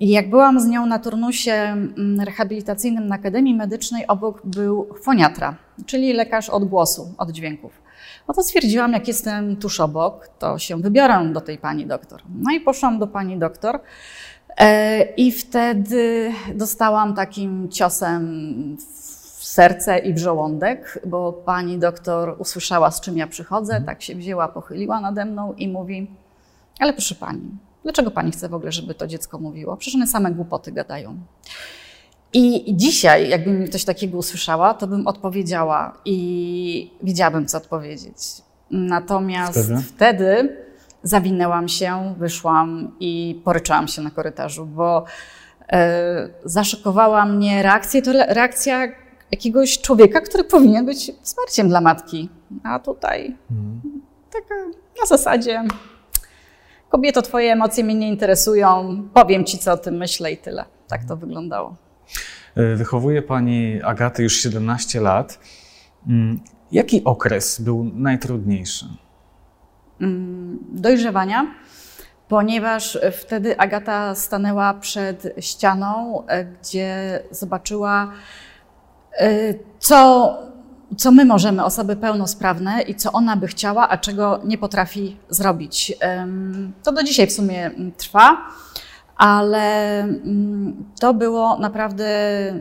I 0.00 0.08
jak 0.08 0.30
byłam 0.30 0.60
z 0.60 0.66
nią 0.66 0.86
na 0.86 0.98
turnusie 0.98 1.52
mm, 1.52 2.20
rehabilitacyjnym 2.20 3.08
na 3.08 3.14
Akademii 3.14 3.54
Medycznej, 3.54 4.06
obok 4.06 4.46
był 4.46 4.88
foniatra, 5.02 5.56
czyli 5.86 6.12
lekarz 6.12 6.50
od 6.50 6.64
głosu, 6.64 7.14
od 7.18 7.30
dźwięków. 7.30 7.72
No 8.28 8.34
to 8.34 8.42
stwierdziłam, 8.42 8.92
jak 8.92 9.08
jestem 9.08 9.56
tuż 9.56 9.80
obok, 9.80 10.28
to 10.38 10.58
się 10.58 10.80
wybiorę 10.80 11.30
do 11.32 11.40
tej 11.40 11.58
pani 11.58 11.86
doktor. 11.86 12.22
No 12.34 12.52
i 12.52 12.60
poszłam 12.60 12.98
do 12.98 13.06
pani 13.06 13.38
doktor. 13.38 13.80
E, 14.56 15.02
I 15.02 15.32
wtedy 15.32 16.32
dostałam 16.54 17.14
takim 17.14 17.68
ciosem 17.68 18.76
serce 19.50 19.98
i 19.98 20.14
w 20.14 20.18
żołądek, 20.18 21.00
bo 21.06 21.32
pani 21.32 21.78
doktor 21.78 22.36
usłyszała, 22.38 22.90
z 22.90 23.00
czym 23.00 23.16
ja 23.16 23.26
przychodzę, 23.26 23.72
mhm. 23.72 23.84
tak 23.84 24.02
się 24.02 24.14
wzięła, 24.14 24.48
pochyliła 24.48 25.00
nade 25.00 25.24
mną 25.24 25.54
i 25.54 25.68
mówi: 25.68 26.10
Ale 26.78 26.92
proszę 26.92 27.14
pani, 27.14 27.50
dlaczego 27.82 28.10
pani 28.10 28.30
chce 28.32 28.48
w 28.48 28.54
ogóle, 28.54 28.72
żeby 28.72 28.94
to 28.94 29.06
dziecko 29.06 29.38
mówiło? 29.38 29.76
Przecież 29.76 29.94
one 29.94 30.06
same 30.06 30.32
głupoty 30.32 30.72
gadają. 30.72 31.18
I 32.32 32.76
dzisiaj, 32.76 33.28
jakby 33.28 33.50
mi 33.50 33.68
ktoś 33.68 33.84
takiego 33.84 34.18
usłyszała, 34.18 34.74
to 34.74 34.86
bym 34.86 35.06
odpowiedziała 35.06 35.96
i 36.04 36.90
wiedziałabym, 37.02 37.46
co 37.46 37.58
odpowiedzieć. 37.58 38.18
Natomiast 38.70 39.58
wtedy, 39.58 39.82
wtedy 39.82 40.56
zawinęłam 41.02 41.68
się, 41.68 42.14
wyszłam 42.18 42.96
i 43.00 43.40
poryczyłam 43.44 43.88
się 43.88 44.02
na 44.02 44.10
korytarzu, 44.10 44.66
bo 44.66 45.04
e, 45.72 46.28
zaszokowała 46.44 47.26
mnie 47.26 47.62
reakcja. 47.62 48.02
To 48.02 48.12
reakcja 48.12 48.99
jakiegoś 49.30 49.80
człowieka, 49.80 50.20
który 50.20 50.44
powinien 50.44 50.86
być 50.86 51.12
wsparciem 51.22 51.68
dla 51.68 51.80
matki. 51.80 52.28
A 52.64 52.78
tutaj 52.78 53.36
hmm. 53.48 53.80
taka 54.32 54.54
na 55.00 55.06
zasadzie 55.06 55.64
kobieto, 56.88 57.22
twoje 57.22 57.52
emocje 57.52 57.84
mnie 57.84 57.94
nie 57.94 58.08
interesują, 58.08 59.02
powiem 59.14 59.44
ci, 59.44 59.58
co 59.58 59.72
o 59.72 59.76
tym 59.76 59.96
myślę 59.96 60.32
i 60.32 60.36
tyle. 60.36 60.64
Tak 60.88 61.04
to 61.04 61.16
wyglądało. 61.16 61.76
E, 62.56 62.76
wychowuje 62.76 63.22
pani 63.22 63.82
Agaty 63.82 64.22
już 64.22 64.36
17 64.36 65.00
lat. 65.00 65.38
Mm, 66.08 66.40
jaki 66.72 67.04
okres 67.04 67.60
był 67.60 67.84
najtrudniejszy? 67.94 68.86
Mm, 70.00 70.58
dojrzewania, 70.72 71.54
ponieważ 72.28 72.98
wtedy 73.12 73.58
Agata 73.58 74.14
stanęła 74.14 74.74
przed 74.74 75.34
ścianą, 75.40 76.22
e, 76.26 76.44
gdzie 76.44 77.20
zobaczyła 77.30 78.12
co 79.78 80.36
co 80.96 81.12
my 81.12 81.24
możemy, 81.24 81.64
osoby 81.64 81.96
pełnosprawne, 81.96 82.82
i 82.82 82.94
co 82.94 83.12
ona 83.12 83.36
by 83.36 83.46
chciała, 83.46 83.88
a 83.88 83.96
czego 83.96 84.40
nie 84.44 84.58
potrafi 84.58 85.16
zrobić. 85.28 85.92
To 86.82 86.92
do 86.92 87.02
dzisiaj 87.02 87.26
w 87.26 87.32
sumie 87.32 87.70
trwa 87.96 88.36
ale 89.20 89.98
mm, 90.00 90.84
to 91.00 91.14
było 91.14 91.58
naprawdę 91.58 92.06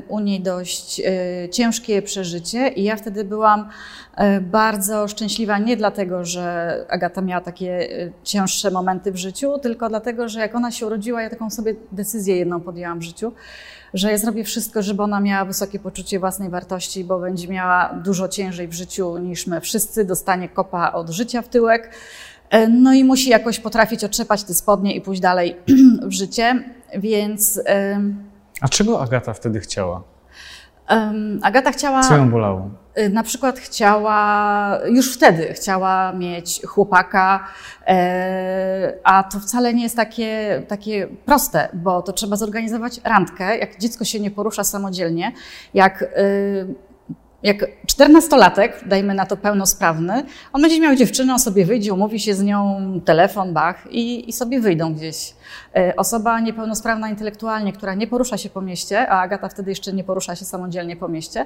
u 0.08 0.20
niej 0.20 0.42
dość 0.42 1.00
e, 1.00 1.50
ciężkie 1.50 2.02
przeżycie 2.02 2.68
i 2.68 2.84
ja 2.84 2.96
wtedy 2.96 3.24
byłam 3.24 3.70
e, 4.16 4.42
bardzo 4.42 5.08
szczęśliwa 5.08 5.58
nie 5.58 5.78
dlatego, 5.78 6.26
że 6.26 6.86
Agata 6.90 7.22
miała 7.22 7.42
takie 7.42 7.72
e, 7.72 8.12
cięższe 8.24 8.72
momenty 8.72 9.12
w 9.12 9.18
życiu, 9.18 9.60
tylko 9.62 9.90
dlatego, 9.90 10.30
że 10.30 10.40
jak 10.40 10.56
ona 10.56 10.72
się 10.72 10.86
urodziła, 10.86 11.22
ja 11.22 11.30
taką 11.30 11.50
sobie 11.50 11.76
decyzję 11.92 12.38
jedną 12.38 12.60
podjęłam 12.60 13.00
w 13.00 13.04
życiu, 13.04 13.32
że 13.94 14.12
ja 14.12 14.18
zrobię 14.18 14.44
wszystko, 14.44 14.82
żeby 14.82 15.04
ona 15.04 15.20
miała 15.20 15.46
wysokie 15.46 15.80
poczucie 15.80 16.20
własnej 16.20 16.50
wartości, 16.50 17.04
bo 17.04 17.20
będzie 17.20 17.48
miała 17.48 17.94
dużo 18.04 18.28
ciężej 18.28 18.68
w 18.68 18.74
życiu 18.74 19.18
niż 19.18 19.48
my. 19.48 19.62
Wszyscy, 19.62 20.06
dostanie 20.06 20.50
kopa 20.50 20.92
od 20.92 21.10
życia 21.10 21.42
w 21.42 21.48
tyłek 21.48 21.92
no 22.70 22.94
i 22.94 23.04
musi 23.04 23.30
jakoś 23.30 23.60
potrafić 23.60 24.04
otrzepać 24.04 24.44
te 24.44 24.54
spodnie 24.54 24.96
i 24.96 25.02
pójść 25.02 25.22
dalej 25.22 25.56
w 26.10 26.12
życie, 26.12 26.64
więc... 26.98 27.62
A 28.62 28.68
czego 28.68 29.02
Agata 29.02 29.34
wtedy 29.34 29.60
chciała? 29.60 30.04
Agata 31.42 31.72
chciała. 31.72 32.04
Co 32.04 32.18
ją 32.18 32.32
bolało? 32.32 32.70
Y, 32.98 33.10
na 33.10 33.24
przykład 33.24 33.60
chciała, 33.60 34.80
już 34.90 35.14
wtedy 35.16 35.54
chciała 35.54 36.14
mieć 36.14 36.62
chłopaka, 36.66 37.48
e, 37.88 38.94
a 39.04 39.24
to 39.24 39.40
wcale 39.40 39.74
nie 39.74 39.84
jest 39.84 39.96
takie, 39.96 40.64
takie 40.68 41.08
proste, 41.26 41.70
bo 41.74 42.02
to 42.02 42.14
trzeba 42.14 42.36
zorganizować 42.36 43.02
randkę. 43.04 43.58
Jak 43.58 43.78
dziecko 43.78 44.06
się 44.06 44.20
nie 44.20 44.32
porusza 44.32 44.64
samodzielnie, 44.64 45.32
jak 45.74 46.06
jak 47.44 47.66
czternastolatek, 47.88 48.82
dajmy 48.86 49.14
na 49.14 49.26
to 49.26 49.38
pełnosprawny, 49.38 50.24
on 50.54 50.62
będzie 50.62 50.80
miał 50.80 50.96
dziewczynę, 50.96 51.34
on 51.34 51.40
sobie 51.40 51.66
wyjdzie, 51.66 51.94
umówi 51.94 52.20
się 52.20 52.36
z 52.36 52.44
nią, 52.44 52.82
telefon, 53.06 53.54
bach 53.54 53.88
i, 53.92 54.30
i 54.30 54.34
sobie 54.34 54.60
wyjdą 54.60 54.94
gdzieś. 54.94 55.34
E, 55.76 55.96
osoba 55.96 56.40
niepełnosprawna 56.40 57.10
intelektualnie, 57.10 57.74
która 57.74 57.94
nie 57.94 58.08
porusza 58.08 58.38
się 58.38 58.50
po 58.50 58.62
mieście, 58.62 59.10
a 59.10 59.22
Agata 59.22 59.50
wtedy 59.50 59.72
jeszcze 59.72 59.94
nie 59.94 60.04
porusza 60.04 60.36
się 60.36 60.46
samodzielnie 60.46 60.96
po 60.96 61.08
mieście, 61.08 61.46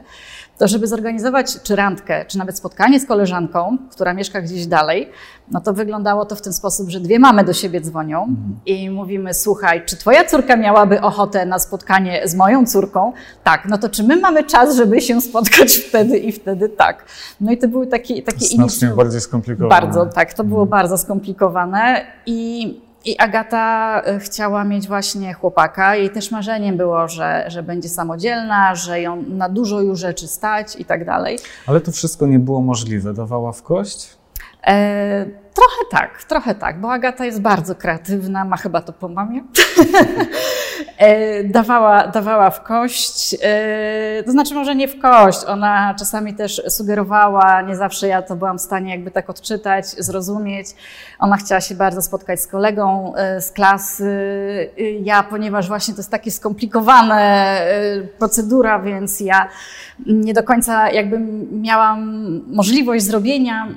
to 0.57 0.67
żeby 0.67 0.87
zorganizować 0.87 1.61
czy 1.61 1.75
randkę, 1.75 2.25
czy 2.25 2.37
nawet 2.37 2.57
spotkanie 2.57 2.99
z 2.99 3.05
koleżanką, 3.05 3.77
która 3.91 4.13
mieszka 4.13 4.41
gdzieś 4.41 4.67
dalej, 4.67 5.09
no 5.51 5.61
to 5.61 5.73
wyglądało 5.73 6.25
to 6.25 6.35
w 6.35 6.41
ten 6.41 6.53
sposób, 6.53 6.89
że 6.89 6.99
dwie 6.99 7.19
mamy 7.19 7.43
do 7.43 7.53
siebie 7.53 7.81
dzwonią 7.81 8.23
mhm. 8.23 8.59
i 8.65 8.89
mówimy, 8.89 9.33
słuchaj, 9.33 9.85
czy 9.85 9.97
twoja 9.97 10.25
córka 10.25 10.55
miałaby 10.55 11.01
ochotę 11.01 11.45
na 11.45 11.59
spotkanie 11.59 12.21
z 12.25 12.35
moją 12.35 12.65
córką? 12.65 13.13
Tak, 13.43 13.65
no 13.69 13.77
to 13.77 13.89
czy 13.89 14.03
my 14.03 14.15
mamy 14.15 14.43
czas, 14.43 14.75
żeby 14.75 15.01
się 15.01 15.21
spotkać 15.21 15.73
wtedy 15.87 16.17
i 16.17 16.31
wtedy 16.31 16.69
tak. 16.69 17.05
No 17.41 17.51
i 17.51 17.57
to 17.57 17.67
były 17.67 17.87
takie, 17.87 18.21
takie 18.21 18.45
Znacznie 18.45 18.87
bardziej 18.87 19.21
skomplikowane. 19.21 19.81
Bardzo, 19.81 20.05
tak, 20.05 20.33
to 20.33 20.43
było 20.43 20.63
mhm. 20.63 20.69
bardzo 20.69 20.97
skomplikowane 20.97 22.05
i 22.25 22.81
i 23.05 23.17
Agata 23.17 24.01
e, 24.05 24.19
chciała 24.19 24.63
mieć 24.63 24.87
właśnie 24.87 25.33
chłopaka. 25.33 25.95
Jej 25.95 26.09
też 26.09 26.31
marzeniem 26.31 26.77
było, 26.77 27.07
że, 27.07 27.45
że 27.47 27.63
będzie 27.63 27.89
samodzielna, 27.89 28.75
że 28.75 29.01
ją 29.01 29.21
na 29.21 29.49
dużo 29.49 29.81
już 29.81 29.99
rzeczy 29.99 30.27
stać 30.27 30.75
i 30.79 30.85
tak 30.85 31.05
dalej. 31.05 31.39
Ale 31.67 31.81
to 31.81 31.91
wszystko 31.91 32.27
nie 32.27 32.39
było 32.39 32.61
możliwe. 32.61 33.13
Dawała 33.13 33.51
w 33.51 33.63
kość? 33.63 34.09
E, 34.67 35.25
trochę 35.53 35.81
tak, 35.91 36.23
trochę 36.23 36.55
tak, 36.55 36.81
bo 36.81 36.91
Agata 36.91 37.25
jest 37.25 37.41
bardzo 37.41 37.75
kreatywna, 37.75 38.45
ma 38.45 38.57
chyba 38.57 38.81
to 38.81 38.93
po 38.93 39.07
mamie. 39.07 39.43
e, 40.97 41.43
dawała, 41.43 42.07
dawała 42.07 42.49
w 42.49 42.63
kość, 42.63 43.35
e, 43.41 44.23
to 44.25 44.31
znaczy 44.31 44.53
może 44.53 44.75
nie 44.75 44.87
w 44.87 44.99
kość, 44.99 45.39
ona 45.47 45.95
czasami 45.99 46.33
też 46.33 46.61
sugerowała, 46.69 47.61
nie 47.61 47.75
zawsze 47.75 48.07
ja 48.07 48.21
to 48.21 48.35
byłam 48.35 48.57
w 48.57 48.61
stanie 48.61 48.91
jakby 48.91 49.11
tak 49.11 49.29
odczytać, 49.29 49.85
zrozumieć. 49.87 50.67
Ona 51.19 51.37
chciała 51.37 51.61
się 51.61 51.75
bardzo 51.75 52.01
spotkać 52.01 52.41
z 52.41 52.47
kolegą 52.47 53.13
e, 53.15 53.41
z 53.41 53.51
klasy. 53.51 54.13
Ja, 55.01 55.23
ponieważ 55.23 55.67
właśnie 55.67 55.93
to 55.93 55.99
jest 55.99 56.11
takie 56.11 56.31
skomplikowane 56.31 57.61
procedura, 58.19 58.79
więc 58.79 59.19
ja 59.19 59.49
nie 60.05 60.33
do 60.33 60.43
końca 60.43 60.91
jakby 60.91 61.19
miałam 61.51 62.23
możliwość 62.47 63.05
zrobienia. 63.05 63.67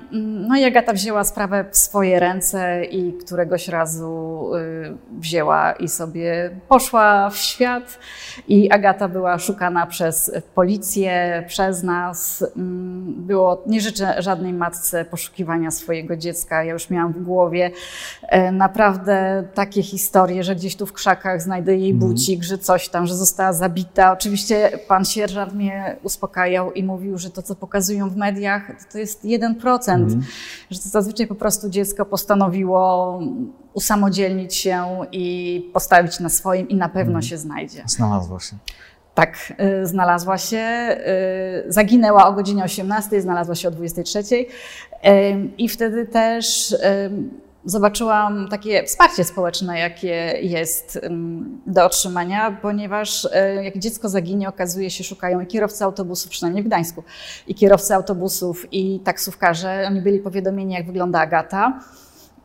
No 0.48 0.56
i 0.56 0.64
Agata 0.64 0.92
wzięła 0.92 1.24
sprawę 1.24 1.64
w 1.70 1.76
swoje 1.76 2.20
ręce 2.20 2.84
i 2.84 3.12
któregoś 3.12 3.68
razu 3.68 4.50
wzięła 5.18 5.72
i 5.72 5.88
sobie 5.88 6.50
poszła 6.68 7.05
w 7.30 7.36
świat. 7.36 7.98
I 8.48 8.70
Agata 8.70 9.08
była 9.08 9.38
szukana 9.38 9.86
przez 9.86 10.32
policję, 10.54 11.44
przez 11.48 11.82
nas. 11.82 12.44
Mm, 12.56 13.14
było, 13.26 13.62
nie 13.66 13.80
życzę 13.80 14.22
żadnej 14.22 14.52
matce 14.52 15.04
poszukiwania 15.04 15.70
swojego 15.70 16.16
dziecka. 16.16 16.64
Ja 16.64 16.72
już 16.72 16.90
miałam 16.90 17.12
w 17.12 17.22
głowie 17.22 17.70
e, 18.22 18.52
naprawdę 18.52 19.44
takie 19.54 19.82
historie, 19.82 20.44
że 20.44 20.56
gdzieś 20.56 20.76
tu 20.76 20.86
w 20.86 20.92
krzakach 20.92 21.42
znajdę 21.42 21.76
jej 21.76 21.90
mhm. 21.90 22.12
bucik, 22.12 22.42
że 22.42 22.58
coś 22.58 22.88
tam, 22.88 23.06
że 23.06 23.14
została 23.14 23.52
zabita. 23.52 24.12
Oczywiście 24.12 24.78
pan 24.88 25.04
sierżant 25.04 25.54
mnie 25.54 25.96
uspokajał 26.02 26.72
i 26.72 26.84
mówił, 26.84 27.18
że 27.18 27.30
to, 27.30 27.42
co 27.42 27.54
pokazują 27.54 28.10
w 28.10 28.16
mediach, 28.16 28.62
to 28.92 28.98
jest 28.98 29.24
1%, 29.24 29.94
mm. 29.94 30.22
że 30.70 30.78
to 30.78 30.88
zazwyczaj 30.88 31.26
po 31.26 31.34
prostu 31.34 31.68
dziecko 31.68 32.04
postanowiło 32.04 33.20
usamodzielnić 33.76 34.54
się 34.54 35.06
i 35.12 35.70
postawić 35.72 36.20
na 36.20 36.28
swoim 36.28 36.68
i 36.68 36.74
na 36.74 36.88
pewno 36.88 37.12
mm. 37.12 37.22
się 37.22 37.38
znajdzie. 37.38 37.82
Znalazła 37.86 38.40
się. 38.40 38.56
Tak, 39.14 39.52
y, 39.82 39.86
znalazła 39.86 40.38
się. 40.38 40.58
Y, 41.68 41.72
zaginęła 41.72 42.28
o 42.28 42.32
godzinie 42.32 42.64
18, 42.64 43.20
znalazła 43.20 43.54
się 43.54 43.68
o 43.68 43.70
23. 43.70 44.18
Y, 44.18 44.46
I 45.58 45.68
wtedy 45.68 46.06
też 46.06 46.76
zobaczyłam 47.64 48.48
takie 48.48 48.84
wsparcie 48.84 49.24
społeczne, 49.24 49.78
jakie 49.78 50.38
jest 50.42 51.00
do 51.66 51.84
otrzymania, 51.84 52.58
ponieważ 52.62 53.28
jak 53.62 53.78
dziecko 53.78 54.08
zaginie, 54.08 54.48
okazuje 54.48 54.90
się, 54.90 55.04
szukają 55.04 55.40
i 55.40 55.46
kierowcy 55.46 55.84
autobusów, 55.84 56.30
przynajmniej 56.30 56.64
w 56.64 56.66
Gdańsku, 56.66 57.02
i 57.46 57.54
kierowcy 57.54 57.94
autobusów, 57.94 58.66
i 58.72 59.00
taksówkarze. 59.00 59.84
Oni 59.86 60.00
byli 60.00 60.18
powiadomieni, 60.18 60.74
jak 60.74 60.86
wygląda 60.86 61.20
Agata. 61.20 61.80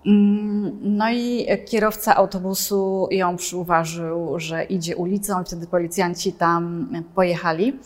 Mm, 0.06 0.80
no 0.82 1.12
i 1.12 1.48
kierowca 1.66 2.16
autobusu 2.16 3.08
ją 3.12 3.38
przyuważył, 3.38 4.40
że 4.40 4.64
idzie 4.64 4.96
ulicą, 4.96 5.42
i 5.42 5.46
wtedy 5.46 5.68
policjanci 5.68 6.34
tam 6.34 6.88
pojechali. 7.16 7.80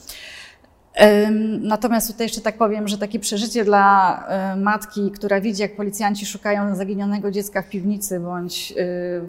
Natomiast 1.61 2.11
tutaj 2.11 2.25
jeszcze 2.25 2.41
tak 2.41 2.57
powiem, 2.57 2.87
że 2.87 2.97
takie 2.97 3.19
przeżycie 3.19 3.65
dla 3.65 4.23
e, 4.27 4.55
matki, 4.55 5.11
która 5.11 5.41
widzi, 5.41 5.61
jak 5.61 5.75
policjanci 5.75 6.25
szukają 6.25 6.75
zaginionego 6.75 7.31
dziecka 7.31 7.61
w 7.61 7.69
piwnicy 7.69 8.19
bądź 8.19 8.71
e, 8.71 8.75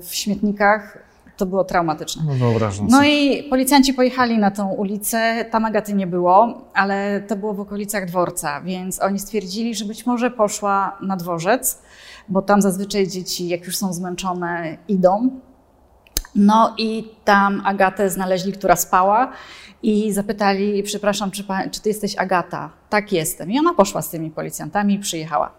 w 0.01 0.09
śmietnikach, 0.11 0.99
to 1.37 1.47
było 1.47 1.65
traumatyczne. 1.65 2.23
No, 2.27 2.35
wyobrażam 2.35 2.87
no 2.91 3.05
i 3.05 3.43
policjanci 3.51 3.95
pojechali 3.95 4.39
na 4.39 4.51
tą 4.51 4.69
ulicę, 4.69 5.45
tam 5.51 5.65
Agaty 5.65 5.95
nie 5.95 6.07
było, 6.07 6.63
ale 6.75 7.21
to 7.21 7.37
było 7.37 7.55
w 7.55 7.61
okolicach 7.61 8.07
dworca, 8.07 8.61
więc 8.61 9.03
oni 9.03 9.19
stwierdzili, 9.19 9.75
że 9.75 9.85
być 9.85 10.07
może 10.07 10.31
poszła 10.31 10.99
na 11.03 11.17
dworzec, 11.17 11.83
bo 12.29 12.43
tam 12.43 12.63
zazwyczaj 12.63 13.09
dzieci, 13.09 13.49
jak 13.49 13.65
już 13.65 13.77
są 13.77 13.93
zmęczone, 13.93 14.77
idą. 14.89 15.31
No 16.35 16.75
i 16.79 17.11
tam 17.25 17.63
Agatę 17.65 18.11
znaleźli, 18.11 18.53
która 18.53 18.77
spała 18.77 19.33
i 19.83 20.13
zapytali, 20.13 20.83
przepraszam, 20.83 21.31
czy, 21.31 21.45
pan, 21.45 21.71
czy 21.71 21.81
ty 21.81 21.89
jesteś 21.89 22.17
Agata? 22.17 22.71
Tak 22.89 23.13
jestem. 23.13 23.51
I 23.51 23.59
ona 23.59 23.75
poszła 23.75 24.03
z 24.03 24.11
tymi 24.11 24.31
policjantami 24.31 24.95
i 24.95 24.99
przyjechała. 24.99 25.53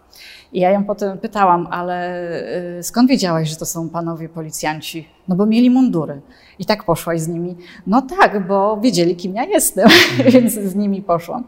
I 0.52 0.60
ja 0.60 0.70
ją 0.70 0.84
potem 0.84 1.18
pytałam, 1.18 1.68
ale 1.70 2.22
y, 2.78 2.82
skąd 2.82 3.08
wiedziałaś, 3.08 3.48
że 3.48 3.56
to 3.56 3.66
są 3.66 3.88
panowie 3.88 4.28
policjanci? 4.28 5.08
No 5.28 5.36
bo 5.36 5.46
mieli 5.46 5.70
mundury. 5.70 6.20
I 6.58 6.66
tak 6.66 6.84
poszłaś 6.84 7.20
z 7.20 7.28
nimi. 7.28 7.56
No 7.86 8.02
tak, 8.02 8.46
bo 8.46 8.76
wiedzieli, 8.80 9.16
kim 9.16 9.34
ja 9.34 9.44
jestem, 9.44 9.88
więc 10.32 10.52
z 10.52 10.74
nimi 10.74 11.02
poszłam. 11.02 11.44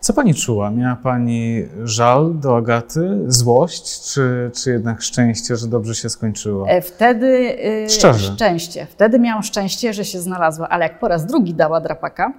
Co 0.00 0.12
pani 0.12 0.34
czuła? 0.34 0.70
Miała 0.70 0.96
pani 0.96 1.62
żal 1.84 2.34
do 2.34 2.56
Agaty, 2.56 3.18
złość, 3.26 4.12
czy, 4.12 4.50
czy 4.54 4.70
jednak 4.70 5.02
szczęście, 5.02 5.56
że 5.56 5.66
dobrze 5.66 5.94
się 5.94 6.08
skończyło? 6.08 6.68
E, 6.68 6.82
wtedy 6.82 7.26
yy, 7.82 7.90
Szczerze. 7.90 8.32
szczęście. 8.34 8.86
Wtedy 8.90 9.18
miałam 9.18 9.42
szczęście, 9.42 9.92
że 9.92 10.04
się 10.04 10.20
znalazła, 10.20 10.68
ale 10.68 10.84
jak 10.84 10.98
po 10.98 11.08
raz 11.08 11.26
drugi 11.26 11.54
dała 11.54 11.80
drapaka, 11.80 12.32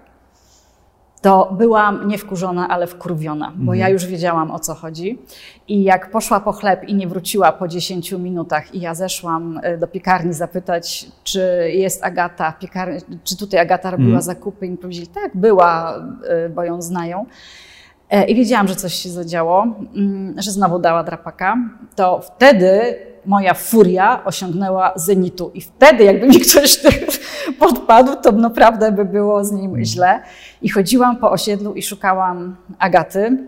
to 1.28 1.54
byłam 1.58 2.08
nie 2.08 2.18
wkurzona, 2.18 2.68
ale 2.68 2.88
wkurwiona, 2.88 3.52
bo 3.56 3.62
mhm. 3.62 3.80
ja 3.80 3.90
już 3.90 4.06
wiedziałam 4.06 4.52
o 4.52 4.60
co 4.60 4.74
chodzi. 4.74 5.20
I 5.68 5.84
jak 5.84 6.12
poszła 6.12 6.40
po 6.40 6.52
chleb 6.52 6.84
i 6.84 6.96
nie 6.96 7.08
wróciła 7.08 7.52
po 7.52 7.68
10 7.68 8.12
minutach, 8.12 8.76
i 8.76 8.80
ja 8.80 8.96
zeszłam 8.96 9.60
e, 9.64 9.78
do 9.78 9.88
piekarni 9.88 10.34
zapytać, 10.34 11.08
czy 11.24 11.72
jest 11.74 12.04
Agata, 12.04 12.52
piekarni, 12.52 13.00
czy 13.24 13.38
tutaj 13.38 13.60
Agata 13.60 13.92
robiła 13.92 14.08
mhm. 14.08 14.22
zakupy, 14.22 14.66
i 14.66 14.70
mi 14.70 14.78
powiedzieli, 14.78 15.08
tak, 15.08 15.38
była, 15.38 15.98
e, 16.28 16.50
bo 16.50 16.64
ją 16.64 16.82
znają. 16.82 17.26
E, 18.10 18.26
I 18.26 18.36
wiedziałam, 18.36 18.68
że 18.68 18.76
coś 18.76 18.94
się 18.94 19.10
zadziało, 19.10 19.68
mm, 19.96 20.36
że 20.42 20.52
znowu 20.52 20.80
dała 20.80 21.04
drapaka. 21.04 21.58
To 21.96 22.22
wtedy 22.22 22.98
moja 23.28 23.54
furia 23.54 24.24
osiągnęła 24.26 24.94
zenitu. 24.96 25.52
I 25.54 25.62
wtedy, 25.62 26.04
jakby 26.04 26.28
mi 26.28 26.40
ktoś 26.40 26.80
podpadł, 27.60 28.16
to 28.24 28.32
naprawdę 28.32 28.92
by 28.92 29.06
było 29.06 29.44
z 29.44 29.52
nim 29.52 29.86
źle. 29.86 30.22
I 30.62 30.70
chodziłam 30.70 31.18
po 31.18 31.32
osiedlu 31.32 31.74
i 31.74 31.84
szukałam 31.84 32.56
Agaty. 32.80 33.48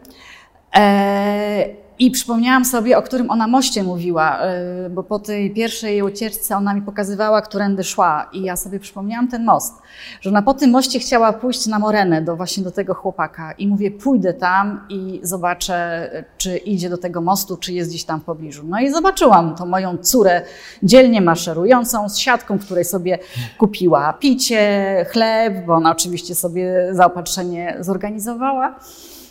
E, 0.75 1.65
i 1.99 2.11
przypomniałam 2.11 2.65
sobie, 2.65 2.97
o 2.97 3.01
którym 3.01 3.29
ona 3.29 3.47
moście 3.47 3.83
mówiła, 3.83 4.39
y, 4.85 4.89
bo 4.89 5.03
po 5.03 5.19
tej 5.19 5.51
pierwszej 5.51 5.91
jej 5.91 6.01
ucieczce 6.01 6.57
ona 6.57 6.73
mi 6.73 6.81
pokazywała, 6.81 7.41
którędy 7.41 7.83
szła. 7.83 8.29
I 8.33 8.41
ja 8.41 8.55
sobie 8.55 8.79
przypomniałam 8.79 9.27
ten 9.27 9.45
most, 9.45 9.73
że 10.21 10.29
ona 10.29 10.41
po 10.41 10.53
tym 10.53 10.71
moście 10.71 10.99
chciała 10.99 11.33
pójść 11.33 11.67
na 11.67 11.79
Morenę, 11.79 12.21
do, 12.21 12.35
właśnie 12.35 12.63
do 12.63 12.71
tego 12.71 12.93
chłopaka. 12.93 13.51
I 13.51 13.67
mówię, 13.67 13.91
pójdę 13.91 14.33
tam 14.33 14.85
i 14.89 15.19
zobaczę, 15.23 16.09
czy 16.37 16.57
idzie 16.57 16.89
do 16.89 16.97
tego 16.97 17.21
mostu, 17.21 17.57
czy 17.57 17.73
jest 17.73 17.89
gdzieś 17.89 18.03
tam 18.03 18.19
w 18.19 18.23
pobliżu. 18.23 18.63
No 18.65 18.79
i 18.79 18.91
zobaczyłam 18.91 19.55
tą 19.55 19.65
moją 19.65 19.97
córę 19.97 20.41
dzielnie 20.83 21.21
maszerującą 21.21 22.09
z 22.09 22.17
siatką, 22.17 22.59
której 22.59 22.85
sobie 22.85 23.19
kupiła 23.57 24.13
picie, 24.13 25.05
chleb, 25.11 25.65
bo 25.65 25.73
ona 25.73 25.91
oczywiście 25.91 26.35
sobie 26.35 26.89
zaopatrzenie 26.91 27.77
zorganizowała 27.79 28.79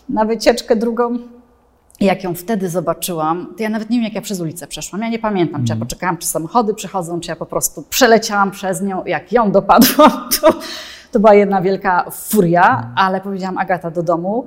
na 0.08 0.25
wycieczkę 0.25 0.76
drugą. 0.76 1.38
I 2.00 2.05
jak 2.05 2.25
ją 2.25 2.35
wtedy 2.35 2.69
zobaczyłam, 2.69 3.55
to 3.57 3.62
ja 3.62 3.69
nawet 3.69 3.90
nie 3.90 3.97
wiem, 3.97 4.05
jak 4.05 4.14
ja 4.14 4.21
przez 4.21 4.40
ulicę 4.40 4.67
przeszłam. 4.67 5.02
Ja 5.02 5.09
nie 5.09 5.19
pamiętam, 5.19 5.64
czy 5.64 5.71
ja 5.71 5.75
mhm. 5.75 5.88
poczekałam, 5.88 6.17
czy 6.17 6.26
samochody 6.26 6.75
przechodzą, 6.75 7.21
czy 7.21 7.31
ja 7.31 7.37
po 7.37 7.47
prostu 7.47 7.83
przeleciałam 7.83 8.50
przez 8.50 8.83
nią. 8.83 9.05
Jak 9.05 9.33
ją 9.33 9.52
dopadłam, 9.52 10.11
to, 10.40 10.55
to 11.12 11.21
była 11.21 11.35
jedna 11.35 11.62
wielka 11.62 12.11
furia, 12.11 12.76
mhm. 12.76 12.93
ale 12.97 13.21
powiedziałam 13.21 13.59
Agata 13.59 13.90
do 13.90 14.02
domu. 14.02 14.47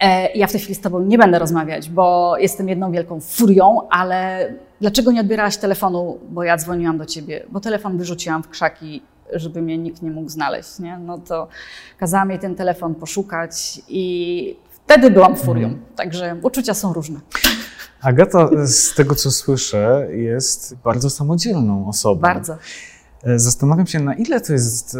E, 0.00 0.32
ja 0.32 0.46
w 0.46 0.52
tej 0.52 0.60
chwili 0.60 0.74
z 0.74 0.80
tobą 0.80 1.00
nie 1.00 1.18
będę 1.18 1.38
rozmawiać, 1.38 1.90
bo 1.90 2.36
jestem 2.38 2.68
jedną 2.68 2.92
wielką 2.92 3.20
furią, 3.20 3.88
ale 3.90 4.52
dlaczego 4.80 5.12
nie 5.12 5.20
odbierałaś 5.20 5.56
telefonu, 5.56 6.18
bo 6.30 6.44
ja 6.44 6.56
dzwoniłam 6.56 6.98
do 6.98 7.06
ciebie? 7.06 7.44
Bo 7.48 7.60
telefon 7.60 7.98
wyrzuciłam 7.98 8.42
w 8.42 8.48
krzaki, 8.48 9.02
żeby 9.32 9.62
mnie 9.62 9.78
nikt 9.78 10.02
nie 10.02 10.10
mógł 10.10 10.28
znaleźć. 10.28 10.78
Nie? 10.78 10.98
No 10.98 11.18
to 11.18 11.48
kazałam 11.98 12.30
jej 12.30 12.38
ten 12.38 12.54
telefon 12.54 12.94
poszukać 12.94 13.80
i 13.88 14.56
Wtedy 14.90 15.10
byłam 15.10 15.36
furią, 15.36 15.66
mm. 15.66 15.82
także 15.96 16.36
uczucia 16.42 16.74
są 16.74 16.92
różne. 16.92 17.20
Agata, 18.02 18.48
z 18.66 18.94
tego 18.94 19.14
co 19.14 19.30
słyszę, 19.30 20.08
jest 20.10 20.76
bardzo 20.84 21.10
samodzielną 21.10 21.88
osobą. 21.88 22.20
Bardzo. 22.20 22.56
E, 23.24 23.38
zastanawiam 23.38 23.86
się, 23.86 24.00
na 24.00 24.14
ile 24.14 24.40
to 24.40 24.52
jest 24.52 24.94
e, 24.94 24.98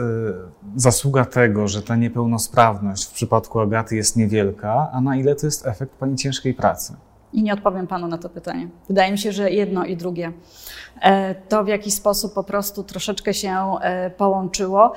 zasługa 0.76 1.24
tego, 1.24 1.68
że 1.68 1.82
ta 1.82 1.96
niepełnosprawność 1.96 3.04
w 3.04 3.12
przypadku 3.12 3.60
Agaty 3.60 3.96
jest 3.96 4.16
niewielka, 4.16 4.90
a 4.92 5.00
na 5.00 5.16
ile 5.16 5.34
to 5.34 5.46
jest 5.46 5.66
efekt 5.66 5.92
pani 5.92 6.16
ciężkiej 6.16 6.54
pracy. 6.54 6.96
I 7.32 7.42
nie 7.42 7.54
odpowiem 7.54 7.86
panu 7.86 8.08
na 8.08 8.18
to 8.18 8.28
pytanie. 8.28 8.68
Wydaje 8.88 9.12
mi 9.12 9.18
się, 9.18 9.32
że 9.32 9.50
jedno 9.50 9.84
i 9.84 9.96
drugie. 9.96 10.32
E, 11.02 11.34
to 11.34 11.64
w 11.64 11.68
jakiś 11.68 11.94
sposób 11.94 12.34
po 12.34 12.44
prostu 12.44 12.84
troszeczkę 12.84 13.34
się 13.34 13.56
połączyło. 14.16 14.92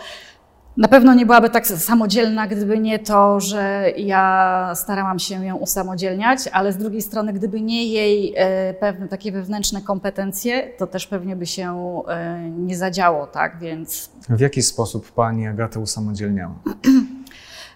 Na 0.77 0.87
pewno 0.87 1.13
nie 1.13 1.25
byłaby 1.25 1.49
tak 1.49 1.67
samodzielna, 1.67 2.47
gdyby 2.47 2.79
nie 2.79 2.99
to, 2.99 3.39
że 3.39 3.91
ja 3.97 4.71
starałam 4.75 5.19
się 5.19 5.45
ją 5.45 5.55
usamodzielniać, 5.55 6.39
ale 6.51 6.73
z 6.73 6.77
drugiej 6.77 7.01
strony, 7.01 7.33
gdyby 7.33 7.61
nie 7.61 7.87
jej 7.87 8.33
e, 8.37 8.73
pewne 8.73 9.07
takie 9.07 9.31
wewnętrzne 9.31 9.81
kompetencje, 9.81 10.69
to 10.77 10.87
też 10.87 11.07
pewnie 11.07 11.35
by 11.35 11.45
się 11.45 12.01
e, 12.07 12.49
nie 12.49 12.77
zadziało, 12.77 13.27
tak? 13.27 13.59
Więc. 13.59 14.09
W 14.29 14.39
jaki 14.39 14.61
sposób 14.61 15.11
pani 15.11 15.47
Agatę 15.47 15.79
usamodzielniała? 15.79 16.55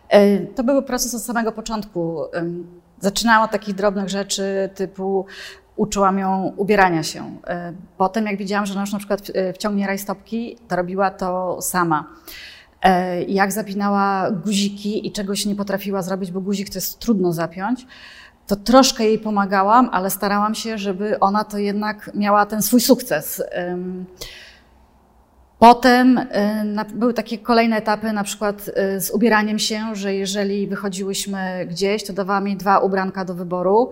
E, 0.09 0.39
to 0.39 0.63
był 0.63 0.83
proces 0.83 1.15
od 1.15 1.21
samego 1.21 1.51
początku. 1.51 2.21
Zaczynała 2.99 3.45
od 3.45 3.51
takich 3.51 3.75
drobnych 3.75 4.09
rzeczy 4.09 4.69
typu 4.75 5.25
uczyłam 5.75 6.19
ją 6.19 6.53
ubierania 6.57 7.03
się. 7.03 7.37
Potem, 7.97 8.25
jak 8.25 8.37
widziałam, 8.37 8.65
że 8.65 8.73
ona 8.73 8.81
już 8.81 8.91
na 8.91 8.99
przykład 8.99 9.21
wciągnie 9.53 9.87
rajstopki, 9.87 10.57
to 10.67 10.75
robiła 10.75 11.11
to 11.11 11.61
sama. 11.61 12.05
E, 12.81 13.24
jak 13.24 13.51
zapinała 13.51 14.31
guziki 14.31 15.07
i 15.07 15.12
czegoś 15.12 15.46
nie 15.46 15.55
potrafiła 15.55 16.01
zrobić, 16.01 16.31
bo 16.31 16.41
guzik 16.41 16.69
to 16.69 16.77
jest 16.77 17.00
trudno 17.00 17.34
zapiąć, 17.34 17.86
to 18.48 18.55
troszkę 18.55 19.03
jej 19.03 19.19
pomagałam, 19.19 19.89
ale 19.91 20.10
starałam 20.10 20.55
się, 20.55 20.77
żeby 20.77 21.19
ona 21.19 21.43
to 21.43 21.57
jednak 21.57 22.12
miała 22.13 22.46
ten 22.46 22.62
swój 22.62 22.81
sukces. 22.81 23.43
Potem 25.60 26.17
e, 26.17 26.86
były 26.93 27.13
takie 27.13 27.38
kolejne 27.38 27.77
etapy, 27.77 28.13
na 28.13 28.24
przykład 28.24 28.69
e, 28.75 29.01
z 29.01 29.12
ubieraniem 29.12 29.60
się, 29.60 29.96
że 29.96 30.15
jeżeli 30.15 30.67
wychodziłyśmy 30.67 31.65
gdzieś, 31.69 32.03
to 32.03 32.13
dawałam 32.13 32.48
jej 32.48 32.57
dwa 32.57 32.79
ubranka 32.79 33.25
do 33.25 33.34
wyboru, 33.34 33.91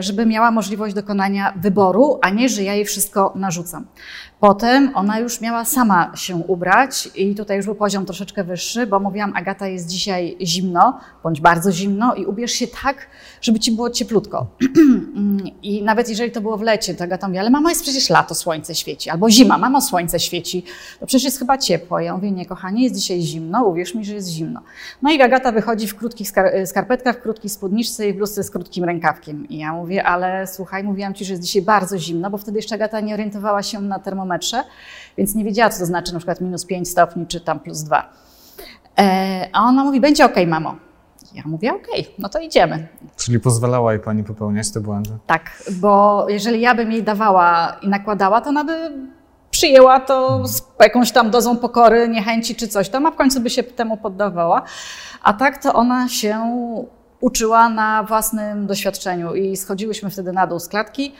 żeby 0.00 0.26
miała 0.26 0.50
możliwość 0.50 0.94
dokonania 0.94 1.52
wyboru, 1.56 2.18
a 2.22 2.30
nie, 2.30 2.48
że 2.48 2.62
ja 2.62 2.74
jej 2.74 2.84
wszystko 2.84 3.32
narzucam. 3.34 3.86
Potem 4.40 4.90
ona 4.94 5.18
już 5.18 5.40
miała 5.40 5.64
sama 5.64 6.12
się 6.16 6.36
ubrać 6.36 7.08
i 7.14 7.34
tutaj 7.34 7.56
już 7.56 7.66
był 7.66 7.74
poziom 7.74 8.06
troszeczkę 8.06 8.44
wyższy, 8.44 8.86
bo 8.86 9.00
mówiłam, 9.00 9.32
Agata 9.36 9.68
jest 9.68 9.88
dzisiaj 9.88 10.36
zimno, 10.40 11.00
bądź 11.22 11.40
bardzo 11.40 11.72
zimno 11.72 12.14
i 12.14 12.26
ubierz 12.26 12.52
się 12.52 12.66
tak, 12.66 13.06
żeby 13.40 13.60
ci 13.60 13.72
było 13.72 13.90
cieplutko. 13.90 14.46
I 15.62 15.82
nawet 15.82 16.08
jeżeli 16.08 16.30
to 16.32 16.40
było 16.40 16.56
w 16.56 16.62
lecie, 16.62 16.94
to 16.94 17.04
Agata 17.04 17.26
mówi, 17.26 17.38
ale 17.38 17.50
mama 17.50 17.70
jest 17.70 17.82
przecież 17.82 18.10
lato, 18.10 18.34
słońce 18.34 18.74
świeci, 18.74 19.10
albo 19.10 19.30
zima, 19.30 19.58
mamo, 19.58 19.80
słońce 19.80 20.20
świeci, 20.20 20.64
to 21.00 21.06
przecież 21.06 21.24
jest 21.24 21.38
chyba 21.38 21.58
ciepło. 21.58 22.00
Ja 22.00 22.14
mówię, 22.14 22.30
nie 22.30 22.46
kochanie, 22.46 22.82
jest 22.82 22.96
dzisiaj 22.96 23.20
zimno, 23.20 23.64
uwierz 23.64 23.94
mi, 23.94 24.04
że 24.04 24.14
jest 24.14 24.28
zimno. 24.28 24.60
No 25.02 25.12
i 25.12 25.22
Agata 25.22 25.52
wychodzi 25.52 25.86
w 25.86 25.96
krótkich 25.96 26.28
skarpetkach, 26.66 27.16
w 27.16 27.22
krótkiej 27.22 27.50
spódniczce 27.50 28.08
i 28.08 28.12
w 28.12 28.16
bluzce 28.16 28.44
z 28.44 28.50
krótkim 28.50 28.84
rękawkiem. 28.84 29.46
I 29.54 29.58
ja 29.58 29.72
mówię, 29.72 30.04
ale 30.04 30.46
słuchaj, 30.46 30.84
mówiłam 30.84 31.14
ci, 31.14 31.24
że 31.24 31.32
jest 31.32 31.42
dzisiaj 31.42 31.62
bardzo 31.62 31.98
zimno, 31.98 32.30
bo 32.30 32.38
wtedy 32.38 32.58
jeszcze 32.58 32.74
Agata 32.74 33.00
nie 33.00 33.14
orientowała 33.14 33.62
się 33.62 33.80
na 33.80 33.98
termometr 33.98 34.24
termometrze, 34.24 34.64
więc 35.18 35.34
nie 35.34 35.44
wiedziała, 35.44 35.70
co 35.70 35.78
to 35.78 35.86
znaczy 35.86 36.12
na 36.12 36.18
przykład 36.18 36.40
minus 36.40 36.64
5 36.64 36.88
stopni 36.88 37.26
czy 37.26 37.40
tam 37.40 37.60
plus 37.60 37.82
2. 37.82 38.10
E, 38.98 39.48
a 39.52 39.62
ona 39.62 39.84
mówi, 39.84 40.00
będzie 40.00 40.24
ok, 40.24 40.34
mamo. 40.46 40.76
Ja 41.34 41.42
mówię, 41.46 41.74
okej, 41.74 42.00
okay, 42.00 42.14
no 42.18 42.28
to 42.28 42.38
idziemy. 42.38 42.88
Czyli 43.16 43.40
pozwalała 43.40 43.92
jej 43.92 44.02
pani 44.02 44.24
popełniać 44.24 44.70
te 44.70 44.80
błędy? 44.80 45.10
Tak, 45.26 45.62
bo 45.70 46.26
jeżeli 46.28 46.60
ja 46.60 46.74
bym 46.74 46.92
jej 46.92 47.02
dawała 47.02 47.76
i 47.82 47.88
nakładała, 47.88 48.40
to 48.40 48.48
ona 48.48 48.64
by 48.64 48.92
przyjęła 49.50 50.00
to 50.00 50.46
z 50.46 50.62
jakąś 50.80 51.12
tam 51.12 51.30
dozą 51.30 51.56
pokory, 51.56 52.08
niechęci 52.08 52.54
czy 52.54 52.68
coś 52.68 52.88
tam, 52.88 53.06
a 53.06 53.10
w 53.10 53.16
końcu 53.16 53.40
by 53.40 53.50
się 53.50 53.62
temu 53.62 53.96
poddawała. 53.96 54.62
A 55.22 55.32
tak 55.32 55.62
to 55.62 55.72
ona 55.72 56.08
się 56.08 56.38
uczyła 57.24 57.68
na 57.68 58.02
własnym 58.02 58.66
doświadczeniu 58.66 59.34
i 59.34 59.56
schodziłyśmy 59.56 60.10
wtedy 60.10 60.32
na 60.32 60.46
dół 60.46 60.58
z 60.58 60.68
klatki. 60.68 61.12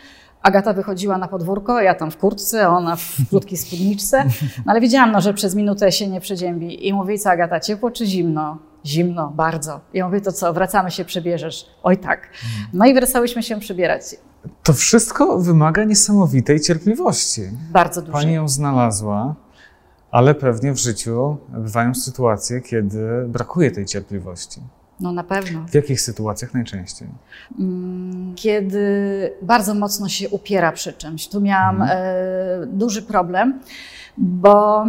Agata 0.42 0.72
wychodziła 0.72 1.18
na 1.18 1.28
podwórko, 1.28 1.80
ja 1.80 1.94
tam 1.94 2.10
w 2.10 2.16
kurtce, 2.16 2.68
ona 2.68 2.96
w 2.96 3.16
krótkiej 3.30 3.58
spódniczce, 3.58 4.24
no 4.56 4.64
ale 4.66 4.80
widziałam, 4.80 5.12
no, 5.12 5.20
że 5.20 5.34
przez 5.34 5.54
minutę 5.54 5.92
się 5.92 6.08
nie 6.08 6.20
przedziębi. 6.20 6.88
I 6.88 6.92
mówię, 6.92 7.18
co 7.18 7.30
Agata, 7.30 7.60
ciepło 7.60 7.90
czy 7.90 8.06
zimno? 8.06 8.58
Zimno, 8.86 9.32
bardzo. 9.36 9.80
I 9.94 10.02
mówię, 10.02 10.20
to 10.20 10.32
co, 10.32 10.52
wracamy 10.52 10.90
się, 10.90 11.04
przebierzesz? 11.04 11.66
Oj 11.82 11.98
tak. 11.98 12.28
No 12.72 12.86
i 12.86 12.94
wracałyśmy 12.94 13.42
się 13.42 13.60
przebierać. 13.60 14.02
To 14.62 14.72
wszystko 14.72 15.38
wymaga 15.38 15.84
niesamowitej 15.84 16.60
cierpliwości. 16.60 17.42
Bardzo 17.72 18.02
dużo. 18.02 18.12
Pani 18.12 18.32
ją 18.32 18.48
znalazła, 18.48 19.34
ale 20.10 20.34
pewnie 20.34 20.72
w 20.72 20.78
życiu 20.78 21.36
bywają 21.48 21.94
sytuacje, 21.94 22.60
kiedy 22.60 23.24
brakuje 23.28 23.70
tej 23.70 23.86
cierpliwości. 23.86 24.60
No 25.00 25.12
na 25.12 25.24
pewno. 25.24 25.64
W 25.68 25.74
jakich 25.74 26.00
sytuacjach 26.00 26.54
najczęściej? 26.54 27.08
Mm, 27.58 28.34
kiedy 28.34 29.30
bardzo 29.42 29.74
mocno 29.74 30.08
się 30.08 30.28
upiera 30.28 30.72
przy 30.72 30.92
czymś. 30.92 31.28
Tu 31.28 31.40
miałam 31.40 31.82
mhm. 31.82 32.00
e, 32.02 32.66
duży 32.66 33.02
problem, 33.02 33.60
bo 34.16 34.84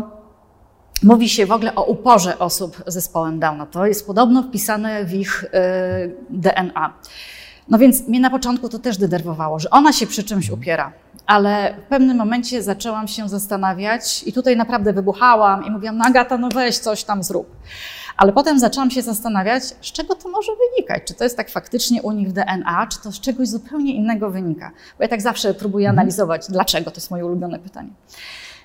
mówi 1.03 1.29
się 1.29 1.45
w 1.45 1.51
ogóle 1.51 1.75
o 1.75 1.83
uporze 1.83 2.39
osób 2.39 2.83
z 2.87 2.93
zespołem 2.93 3.39
Downa. 3.39 3.65
To 3.65 3.85
jest 3.85 4.07
podobno 4.07 4.43
wpisane 4.43 5.05
w 5.05 5.13
ich 5.13 5.45
e, 5.53 6.09
DNA. 6.29 6.93
No 7.69 7.77
więc 7.77 8.07
mnie 8.07 8.19
na 8.19 8.29
początku 8.29 8.69
to 8.69 8.79
też 8.79 8.97
denerwowało, 8.97 9.59
że 9.59 9.69
ona 9.69 9.93
się 9.93 10.07
przy 10.07 10.23
czymś 10.23 10.45
mhm. 10.45 10.59
upiera. 10.59 11.04
Ale 11.25 11.75
w 11.85 11.89
pewnym 11.89 12.17
momencie 12.17 12.63
zaczęłam 12.63 13.07
się 13.07 13.29
zastanawiać 13.29 14.23
i 14.23 14.33
tutaj 14.33 14.57
naprawdę 14.57 14.93
wybuchałam 14.93 15.65
i 15.65 15.71
mówiłam, 15.71 15.97
no 15.97 16.05
Agata, 16.05 16.37
no 16.37 16.49
weź 16.49 16.77
coś 16.77 17.03
tam 17.03 17.23
zrób. 17.23 17.55
Ale 18.17 18.33
potem 18.33 18.59
zaczęłam 18.59 18.91
się 18.91 19.01
zastanawiać, 19.01 19.63
z 19.63 19.91
czego 19.91 20.15
to 20.15 20.29
może 20.29 20.51
wynikać. 20.55 21.03
Czy 21.07 21.13
to 21.13 21.23
jest 21.23 21.37
tak 21.37 21.49
faktycznie 21.49 22.01
u 22.01 22.11
nich 22.11 22.29
w 22.29 22.33
DNA, 22.33 22.87
czy 22.87 23.01
to 23.01 23.11
z 23.11 23.19
czegoś 23.19 23.47
zupełnie 23.47 23.95
innego 23.95 24.31
wynika. 24.31 24.71
Bo 24.97 25.03
ja 25.03 25.07
tak 25.07 25.21
zawsze 25.21 25.53
próbuję 25.53 25.89
mhm. 25.89 25.99
analizować, 25.99 26.47
dlaczego. 26.49 26.91
To 26.91 26.97
jest 26.97 27.11
moje 27.11 27.25
ulubione 27.25 27.59
pytanie. 27.59 27.89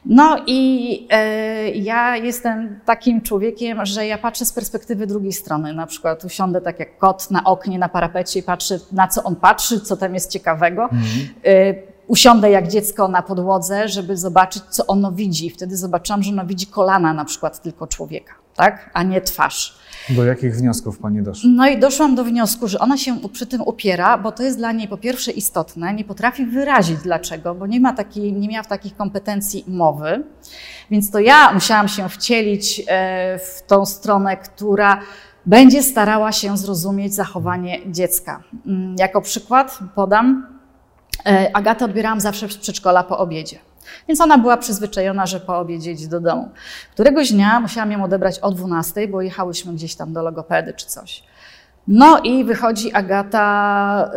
No 0.04 0.36
i 0.46 1.06
e, 1.10 1.70
ja 1.70 2.16
jestem 2.16 2.80
takim 2.84 3.20
człowiekiem, 3.20 3.86
że 3.86 4.06
ja 4.06 4.18
patrzę 4.18 4.44
z 4.44 4.52
perspektywy 4.52 5.06
drugiej 5.06 5.32
strony. 5.32 5.72
Na 5.72 5.86
przykład 5.86 6.24
usiądę 6.24 6.60
tak 6.60 6.78
jak 6.78 6.98
kot 6.98 7.30
na 7.30 7.44
oknie, 7.44 7.78
na 7.78 7.88
parapecie 7.88 8.40
i 8.40 8.42
patrzę, 8.42 8.78
na 8.92 9.08
co 9.08 9.22
on 9.22 9.36
patrzy, 9.36 9.80
co 9.80 9.96
tam 9.96 10.14
jest 10.14 10.30
ciekawego. 10.30 10.82
Mhm. 10.82 11.28
E, 11.44 11.89
usiądę 12.10 12.50
jak 12.50 12.68
dziecko 12.68 13.08
na 13.08 13.22
podłodze, 13.22 13.88
żeby 13.88 14.16
zobaczyć, 14.16 14.62
co 14.70 14.86
ono 14.86 15.12
widzi. 15.12 15.50
Wtedy 15.50 15.76
zobaczyłam, 15.76 16.22
że 16.22 16.30
ono 16.32 16.46
widzi 16.46 16.66
kolana 16.66 17.14
na 17.14 17.24
przykład 17.24 17.62
tylko 17.62 17.86
człowieka 17.86 18.34
tak? 18.60 18.90
a 18.94 19.02
nie 19.02 19.20
twarz. 19.20 19.78
Do 20.08 20.24
jakich 20.24 20.56
wniosków 20.56 20.98
Pani 20.98 21.22
doszła? 21.22 21.50
No 21.54 21.68
i 21.68 21.78
doszłam 21.78 22.14
do 22.14 22.24
wniosku, 22.24 22.68
że 22.68 22.78
ona 22.78 22.96
się 22.96 23.18
przy 23.32 23.46
tym 23.46 23.62
upiera, 23.62 24.18
bo 24.18 24.32
to 24.32 24.42
jest 24.42 24.58
dla 24.58 24.72
niej 24.72 24.88
po 24.88 24.96
pierwsze 24.96 25.30
istotne, 25.32 25.94
nie 25.94 26.04
potrafi 26.04 26.46
wyrazić 26.46 26.98
dlaczego, 26.98 27.54
bo 27.54 27.66
nie, 27.66 27.80
ma 27.80 27.92
takiej, 27.92 28.32
nie 28.32 28.48
miała 28.48 28.64
takich 28.64 28.96
kompetencji 28.96 29.64
mowy. 29.68 30.24
Więc 30.90 31.10
to 31.10 31.18
ja 31.18 31.52
musiałam 31.52 31.88
się 31.88 32.08
wcielić 32.08 32.82
e, 32.88 33.38
w 33.38 33.62
tą 33.66 33.86
stronę, 33.86 34.36
która 34.36 35.00
będzie 35.46 35.82
starała 35.82 36.32
się 36.32 36.56
zrozumieć 36.56 37.14
zachowanie 37.14 37.78
dziecka. 37.86 38.42
Mm, 38.66 38.96
jako 38.98 39.20
przykład 39.20 39.78
podam, 39.94 40.59
Agatę 41.52 41.84
odbierałam 41.84 42.20
zawsze 42.20 42.48
z 42.48 42.56
przedszkola 42.56 43.04
po 43.04 43.18
obiedzie. 43.18 43.58
Więc 44.08 44.20
ona 44.20 44.38
była 44.38 44.56
przyzwyczajona, 44.56 45.26
że 45.26 45.40
po 45.40 45.58
obiedzie 45.58 45.92
idzie 45.92 46.08
do 46.08 46.20
domu. 46.20 46.48
Któregoś 46.92 47.32
dnia 47.32 47.60
musiałam 47.60 47.92
ją 47.92 48.04
odebrać 48.04 48.38
o 48.38 48.50
12, 48.50 49.08
bo 49.08 49.22
jechałyśmy 49.22 49.72
gdzieś 49.72 49.94
tam 49.94 50.12
do 50.12 50.22
logopedy 50.22 50.74
czy 50.74 50.86
coś. 50.86 51.22
No 51.88 52.18
i 52.18 52.44
wychodzi 52.44 52.92
Agata 52.92 54.10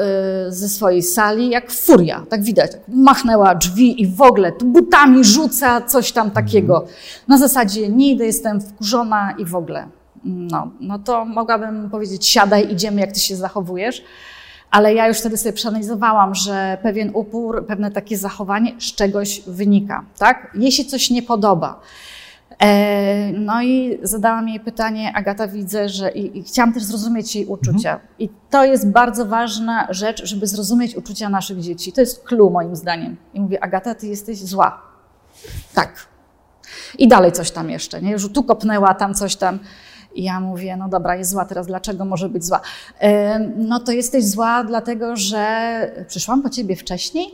y, 0.48 0.52
ze 0.52 0.70
swojej 0.70 1.04
sali 1.04 1.50
jak 1.50 1.72
furia, 1.72 2.24
tak 2.30 2.44
widać. 2.44 2.72
Tak 2.72 2.82
machnęła 2.88 3.56
drzwi 3.56 4.02
i 4.02 4.08
w 4.08 4.22
ogóle 4.22 4.52
tu 4.52 4.66
butami 4.66 5.24
rzuca 5.24 5.82
coś 5.82 6.12
tam 6.12 6.32
takiego. 6.32 6.86
Na 7.28 7.38
zasadzie 7.38 7.90
nie 7.90 8.12
idę, 8.12 8.26
jestem 8.26 8.62
wkurzona 8.62 9.36
i 9.38 9.46
w 9.46 9.56
ogóle. 9.56 9.88
No, 10.26 10.72
no 10.80 11.00
to 11.00 11.26
mogłabym 11.26 11.90
powiedzieć 11.90 12.28
siadaj, 12.28 12.72
idziemy 12.72 13.02
jak 13.02 13.12
ty 13.12 13.20
się 13.20 13.36
zachowujesz. 13.36 14.04
Ale 14.74 14.94
ja 14.94 15.08
już 15.08 15.18
wtedy 15.18 15.38
sobie 15.38 15.54
przeanalizowałam, 15.54 16.36
że 16.36 16.78
pewien 16.82 17.12
upór, 17.14 17.66
pewne 17.68 17.92
takie 17.92 18.18
zachowanie 18.18 18.72
z 18.80 18.84
czegoś 18.96 19.42
wynika, 19.48 20.06
tak? 20.18 20.52
Jej 20.56 20.72
się 20.72 20.86
coś 20.86 21.10
nie 21.10 21.22
podoba. 21.22 21.80
E, 22.60 23.32
no 23.32 23.64
i 23.64 24.00
zadałam 24.04 24.50
jej 24.50 24.60
pytanie, 24.60 25.14
Agata, 25.16 25.48
widzę, 25.48 25.90
że 25.90 26.12
i, 26.12 26.38
i 26.38 26.44
chciałam 26.44 26.74
też 26.74 26.84
zrozumieć 26.84 27.36
jej 27.36 27.46
uczucia. 27.46 27.94
Mhm. 27.94 28.00
I 28.20 28.30
to 28.50 28.66
jest 28.66 28.90
bardzo 28.90 29.26
ważna 29.26 29.88
rzecz, 29.90 30.26
żeby 30.26 30.48
zrozumieć 30.48 30.96
uczucia 30.96 31.30
naszych 31.30 31.60
dzieci. 31.60 31.94
To 31.94 32.02
jest 32.02 32.24
clue 32.24 32.50
moim 32.50 32.76
zdaniem. 32.76 33.18
I 33.34 33.40
mówię, 33.40 33.64
Agata, 33.64 33.96
ty 33.96 34.08
jesteś 34.08 34.38
zła. 34.38 34.82
Tak. 35.74 36.08
I 36.98 37.08
dalej 37.08 37.32
coś 37.32 37.52
tam 37.52 37.70
jeszcze, 37.70 38.02
nie? 38.02 38.12
Już 38.12 38.32
tu 38.32 38.44
kopnęła, 38.44 38.94
tam 38.94 39.14
coś 39.14 39.36
tam. 39.36 39.60
I 40.16 40.24
ja 40.24 40.40
mówię, 40.40 40.78
no 40.78 40.90
dobra, 40.90 41.16
jest 41.16 41.32
zła, 41.32 41.46
teraz 41.46 41.68
dlaczego 41.68 42.06
może 42.06 42.30
być 42.30 42.46
zła? 42.46 42.62
E, 43.00 43.40
no 43.40 43.80
to 43.80 43.92
jesteś 43.92 44.26
zła, 44.26 44.64
dlatego 44.64 45.16
że 45.16 46.06
przyszłam 46.08 46.42
po 46.42 46.50
ciebie 46.50 46.76
wcześniej? 46.76 47.28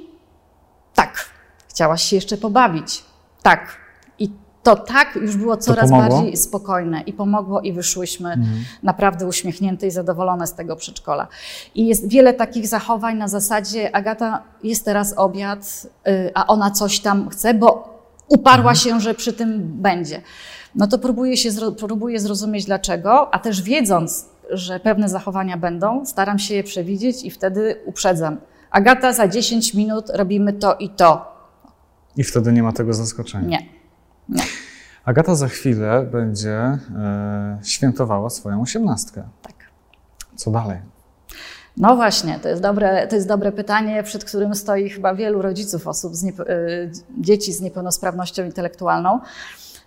Tak. 0.95 1.25
Chciałaś 1.69 2.03
się 2.03 2.15
jeszcze 2.15 2.37
pobawić? 2.37 3.03
Tak. 3.41 3.77
I 4.19 4.31
to 4.63 4.75
tak 4.75 5.15
już 5.15 5.37
było 5.37 5.57
coraz 5.57 5.91
bardziej 5.91 6.37
spokojne 6.37 7.01
i 7.01 7.13
pomogło 7.13 7.61
i 7.61 7.73
wyszłyśmy 7.73 8.33
mhm. 8.33 8.63
naprawdę 8.83 9.27
uśmiechnięte 9.27 9.87
i 9.87 9.91
zadowolone 9.91 10.47
z 10.47 10.53
tego 10.53 10.75
przedszkola. 10.75 11.27
I 11.75 11.87
jest 11.87 12.09
wiele 12.09 12.33
takich 12.33 12.67
zachowań 12.67 13.17
na 13.17 13.27
zasadzie 13.27 13.95
Agata, 13.95 14.43
jest 14.63 14.85
teraz 14.85 15.13
obiad, 15.17 15.87
y, 16.07 16.31
a 16.33 16.47
ona 16.47 16.71
coś 16.71 16.99
tam 16.99 17.29
chce, 17.29 17.53
bo 17.53 17.99
uparła 18.27 18.71
mhm. 18.71 18.75
się, 18.75 18.99
że 18.99 19.13
przy 19.13 19.33
tym 19.33 19.61
będzie 19.63 20.21
no 20.75 20.87
to 20.87 20.99
próbuję, 20.99 21.37
się, 21.37 21.49
próbuję 21.79 22.19
zrozumieć 22.19 22.65
dlaczego, 22.65 23.33
a 23.33 23.39
też 23.39 23.61
wiedząc, 23.61 24.25
że 24.49 24.79
pewne 24.79 25.09
zachowania 25.09 25.57
będą, 25.57 26.05
staram 26.05 26.39
się 26.39 26.55
je 26.55 26.63
przewidzieć 26.63 27.23
i 27.23 27.31
wtedy 27.31 27.81
uprzedzam. 27.85 28.37
Agata, 28.71 29.13
za 29.13 29.27
10 29.27 29.73
minut 29.73 30.09
robimy 30.13 30.53
to 30.53 30.75
i 30.75 30.89
to. 30.89 31.39
I 32.17 32.23
wtedy 32.23 32.53
nie 32.53 32.63
ma 32.63 32.71
tego 32.71 32.93
zaskoczenia. 32.93 33.47
Nie. 33.47 33.69
nie. 34.29 34.43
Agata 35.05 35.35
za 35.35 35.47
chwilę 35.47 36.07
będzie 36.11 36.51
e, 36.51 37.59
świętowała 37.63 38.29
swoją 38.29 38.61
osiemnastkę. 38.61 39.23
Tak. 39.41 39.55
Co 40.35 40.51
dalej? 40.51 40.77
No 41.77 41.95
właśnie, 41.95 42.39
to 42.39 42.49
jest, 42.49 42.61
dobre, 42.61 43.07
to 43.07 43.15
jest 43.15 43.27
dobre 43.27 43.51
pytanie, 43.51 44.03
przed 44.03 44.25
którym 44.25 44.55
stoi 44.55 44.89
chyba 44.89 45.15
wielu 45.15 45.41
rodziców 45.41 45.87
osób, 45.87 46.15
z 46.15 46.23
e, 46.25 46.31
dzieci 47.17 47.53
z 47.53 47.61
niepełnosprawnością 47.61 48.45
intelektualną 48.45 49.19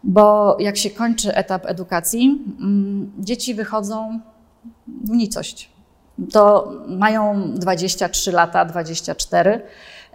bo 0.05 0.57
jak 0.61 0.77
się 0.77 0.91
kończy 0.91 1.35
etap 1.35 1.67
edukacji, 1.67 2.45
mm, 2.61 3.13
dzieci 3.19 3.55
wychodzą 3.55 4.21
w 5.05 5.11
nicość. 5.11 5.71
To 6.33 6.73
mają 6.89 7.53
23 7.55 8.33
lata, 8.33 8.65
24. 8.65 9.63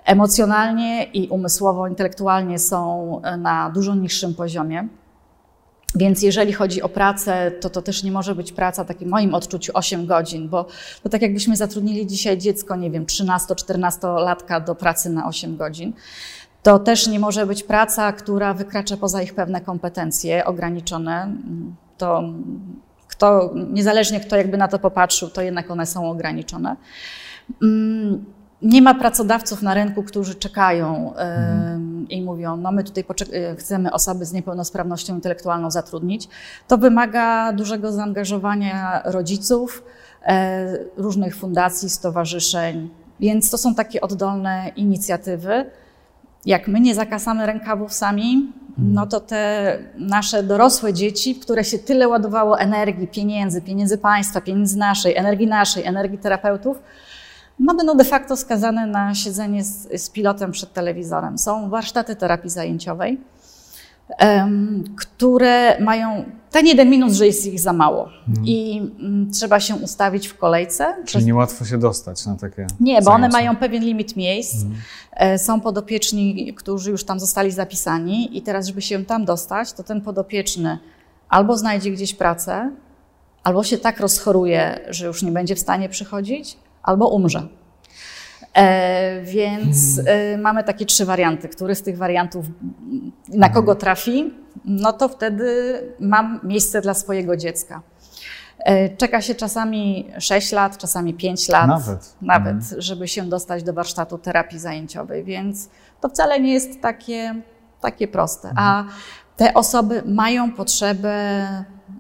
Emocjonalnie 0.06 1.04
i 1.04 1.28
umysłowo, 1.28 1.88
intelektualnie 1.88 2.60
są 2.60 3.22
na 3.38 3.70
dużo 3.70 3.96
niższym 3.96 4.36
poziomie. 4.36 4.88
Więc 5.96 6.22
jeżeli 6.22 6.54
chodzi 6.54 6.82
o 6.82 6.90
pracę, 6.90 7.52
to 7.52 7.70
to 7.70 7.82
też 7.82 8.04
nie 8.04 8.12
może 8.12 8.36
być 8.36 8.52
praca, 8.52 8.86
tak 8.86 8.98
w 8.98 9.06
moim 9.06 9.34
odczuciu, 9.34 9.72
8 9.76 10.06
godzin, 10.06 10.50
bo 10.50 10.66
to 11.04 11.10
tak 11.10 11.22
jakbyśmy 11.22 11.56
zatrudnili 11.56 12.08
dzisiaj 12.08 12.38
dziecko, 12.38 12.76
nie 12.76 12.92
wiem, 12.92 13.06
13-14 13.06 14.64
do 14.66 14.76
pracy 14.76 15.10
na 15.10 15.28
8 15.28 15.58
godzin. 15.58 15.94
To 16.68 16.80
też 16.80 17.08
nie 17.08 17.20
może 17.20 17.46
być 17.46 17.64
praca, 17.64 18.14
która 18.14 18.54
wykracza 18.54 18.98
poza 18.98 19.22
ich 19.22 19.36
pewne 19.36 19.62
kompetencje 19.62 20.46
ograniczone. 20.46 21.32
To 21.98 22.24
kto, 23.08 23.54
niezależnie 23.72 24.20
kto 24.20 24.36
jakby 24.36 24.58
na 24.58 24.68
to 24.68 24.80
popatrzył, 24.80 25.30
to 25.30 25.42
jednak 25.42 25.72
one 25.72 25.86
są 25.86 26.12
ograniczone. 26.12 26.76
Mm, 27.62 28.26
nie 28.62 28.82
ma 28.82 28.96
pracodawców 28.96 29.62
na 29.62 29.74
rynku, 29.74 30.04
którzy 30.04 30.36
czekają 30.36 31.14
mhm. 31.16 32.10
i 32.10 32.22
mówią, 32.22 32.58
no 32.58 32.72
my 32.72 32.84
tutaj 32.84 33.04
e, 33.34 33.56
chcemy 33.56 33.92
osoby 33.92 34.26
z 34.26 34.34
niepełnosprawnością 34.34 35.16
intelektualną 35.16 35.72
zatrudnić. 35.72 36.28
To 36.68 36.78
wymaga 36.78 37.54
dużego 37.54 37.92
zaangażowania 37.92 39.02
rodziców, 39.06 39.84
e, 40.26 40.78
różnych 40.98 41.36
fundacji, 41.36 41.90
stowarzyszeń, 41.90 42.90
więc 43.20 43.50
to 43.50 43.58
są 43.58 43.76
takie 43.76 44.02
oddolne 44.02 44.72
inicjatywy 44.76 45.66
jak 46.46 46.68
my 46.68 46.80
nie 46.80 46.96
zakasamy 46.96 47.46
rękawów 47.46 47.94
sami, 47.94 48.54
mhm. 48.70 48.94
no 48.94 49.08
to 49.08 49.20
te 49.20 49.78
nasze 49.98 50.44
dorosłe 50.44 50.94
dzieci, 50.94 51.36
które 51.36 51.64
się 51.64 51.80
tyle 51.80 52.08
ładowało 52.08 52.60
energii, 52.60 53.08
pieniędzy, 53.08 53.62
pieniędzy 53.62 53.98
państwa, 53.98 54.42
pieniędzy 54.42 54.78
naszej, 54.78 55.16
energii 55.16 55.48
naszej, 55.48 55.86
energii 55.86 56.18
terapeutów, 56.18 56.82
no 57.60 57.76
będą 57.76 57.98
de 57.98 58.04
facto 58.04 58.38
skazane 58.38 58.88
na 58.88 59.16
siedzenie 59.16 59.64
z, 59.64 60.02
z 60.04 60.10
pilotem 60.10 60.52
przed 60.52 60.74
telewizorem. 60.74 61.38
Są 61.38 61.70
warsztaty 61.70 62.16
terapii 62.16 62.50
zajęciowej 62.50 63.18
które 64.96 65.80
mają 65.80 66.26
ten 66.52 66.68
jeden 66.68 66.90
minus, 66.90 67.14
że 67.14 67.26
jest 67.26 67.46
ich 67.46 67.60
za 67.60 67.74
mało 67.74 68.10
mhm. 68.28 68.48
i 68.48 68.78
mm, 69.00 69.32
trzeba 69.32 69.60
się 69.60 69.76
ustawić 69.76 70.28
w 70.28 70.38
kolejce. 70.38 70.94
Czyli 70.94 71.06
przez... 71.06 71.26
niełatwo 71.26 71.66
się 71.66 71.78
dostać 71.78 72.26
na 72.26 72.36
takie. 72.36 72.68
Nie, 72.80 72.96
bo 72.96 73.02
zajęcia. 73.02 73.12
one 73.12 73.30
mają 73.30 73.56
pewien 73.56 73.84
limit 73.84 74.16
miejsc. 74.16 74.66
E, 75.12 75.40
są 75.40 75.62
podopieczni, 75.62 76.54
którzy 76.54 76.92
już 76.92 77.04
tam 77.04 77.20
zostali 77.20 77.52
zapisani, 77.52 78.38
i 78.38 78.42
teraz, 78.42 78.68
żeby 78.68 78.82
się 78.82 79.06
tam 79.06 79.26
dostać, 79.26 79.74
to 79.74 79.84
ten 79.84 80.02
podopieczny 80.02 80.80
albo 81.30 81.58
znajdzie 81.58 81.92
gdzieś 81.92 82.14
pracę, 82.14 82.72
albo 83.44 83.64
się 83.64 83.78
tak 83.78 84.00
rozchoruje, 84.00 84.80
że 84.90 85.06
już 85.06 85.24
nie 85.24 85.32
będzie 85.32 85.56
w 85.56 85.60
stanie 85.60 85.90
przychodzić, 85.90 86.58
albo 86.84 87.08
umrze. 87.08 87.48
E, 88.58 89.22
więc 89.22 89.96
hmm. 89.96 90.34
e, 90.34 90.38
mamy 90.38 90.64
takie 90.64 90.86
trzy 90.86 91.06
warianty. 91.06 91.50
Który 91.50 91.76
z 91.76 91.82
tych 91.82 91.98
wariantów 91.98 92.46
na 93.30 93.50
kogo 93.50 93.72
hmm. 93.72 93.80
trafi, 93.80 94.34
no 94.66 94.94
to 94.94 95.10
wtedy 95.10 95.80
mam 96.00 96.40
miejsce 96.44 96.82
dla 96.82 96.94
swojego 96.94 97.38
dziecka. 97.38 97.82
E, 98.60 98.90
czeka 98.90 99.22
się 99.22 99.36
czasami 99.36 100.12
6 100.20 100.52
lat, 100.52 100.78
czasami 100.78 101.14
5 101.14 101.50
lat, 101.50 101.68
nawet, 101.68 102.16
nawet 102.22 102.64
hmm. 102.64 102.82
żeby 102.82 103.08
się 103.08 103.24
dostać 103.24 103.64
do 103.64 103.74
warsztatu 103.74 104.18
terapii 104.18 104.60
zajęciowej, 104.60 105.24
więc 105.24 105.70
to 106.02 106.10
wcale 106.10 106.40
nie 106.40 106.54
jest 106.54 106.82
takie, 106.82 107.36
takie 107.82 108.08
proste. 108.08 108.52
A 108.56 108.84
te 109.38 109.54
osoby 109.54 110.04
mają 110.06 110.52
potrzebę. 110.52 111.48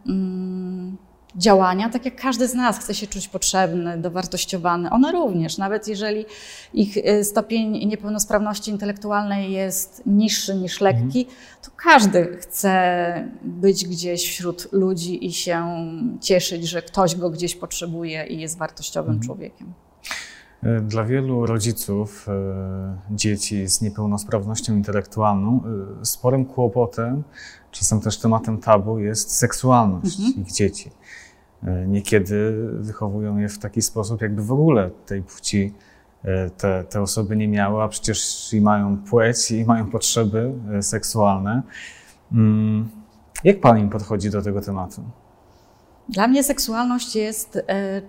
Mm, 0.07 0.97
działania, 1.37 1.89
tak 1.89 2.05
jak 2.05 2.21
każdy 2.21 2.47
z 2.47 2.53
nas 2.53 2.79
chce 2.79 2.95
się 2.95 3.07
czuć 3.07 3.27
potrzebny, 3.27 3.97
dowartościowany. 3.97 4.89
One 4.89 5.11
również, 5.11 5.57
nawet 5.57 5.87
jeżeli 5.87 6.25
ich 6.73 6.97
y, 6.97 7.23
stopień 7.23 7.85
niepełnosprawności 7.87 8.71
intelektualnej 8.71 9.51
jest 9.51 10.03
niższy 10.05 10.55
niż 10.55 10.81
lekki, 10.81 11.19
mhm. 11.19 11.37
to 11.61 11.71
każdy 11.75 12.37
chce 12.37 13.29
być 13.43 13.85
gdzieś 13.85 14.29
wśród 14.29 14.67
ludzi 14.71 15.25
i 15.25 15.33
się 15.33 15.65
cieszyć, 16.21 16.69
że 16.69 16.81
ktoś 16.81 17.15
go 17.15 17.29
gdzieś 17.29 17.55
potrzebuje 17.55 18.25
i 18.25 18.39
jest 18.39 18.57
wartościowym 18.57 19.13
mhm. 19.13 19.25
człowiekiem. 19.25 19.73
E, 20.63 20.81
dla 20.81 21.03
wielu 21.03 21.45
rodziców 21.45 22.27
e, 22.29 22.97
dzieci 23.11 23.67
z 23.67 23.81
niepełnosprawnością 23.81 24.75
intelektualną 24.75 25.61
e, 26.01 26.05
sporym 26.05 26.45
kłopotem, 26.45 27.23
czasem 27.71 28.01
też 28.01 28.17
tematem 28.19 28.57
tabu 28.57 28.99
jest 28.99 29.31
seksualność 29.31 30.19
mhm. 30.19 30.45
ich 30.45 30.51
dzieci. 30.51 30.91
E, 31.63 31.87
niekiedy 31.87 32.67
wychowują 32.73 33.37
je 33.37 33.49
w 33.49 33.59
taki 33.59 33.81
sposób, 33.81 34.21
jakby 34.21 34.43
w 34.43 34.51
ogóle 34.51 34.89
tej 35.05 35.21
płci 35.21 35.73
e, 36.23 36.49
te, 36.49 36.83
te 36.83 37.01
osoby 37.01 37.35
nie 37.35 37.47
miały, 37.47 37.83
a 37.83 37.87
przecież 37.87 38.49
i 38.53 38.61
mają 38.61 38.97
płeć, 38.97 39.51
i 39.51 39.65
mają 39.65 39.91
potrzeby 39.91 40.51
e, 40.73 40.81
seksualne. 40.81 41.61
Mm, 42.31 42.89
jak 43.43 43.61
Pani 43.61 43.89
podchodzi 43.89 44.29
do 44.29 44.41
tego 44.41 44.61
tematu? 44.61 45.01
Dla 46.09 46.27
mnie 46.27 46.43
seksualność 46.43 47.15
jest 47.15 47.59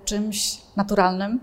czymś 0.05 0.59
naturalnym. 0.77 1.41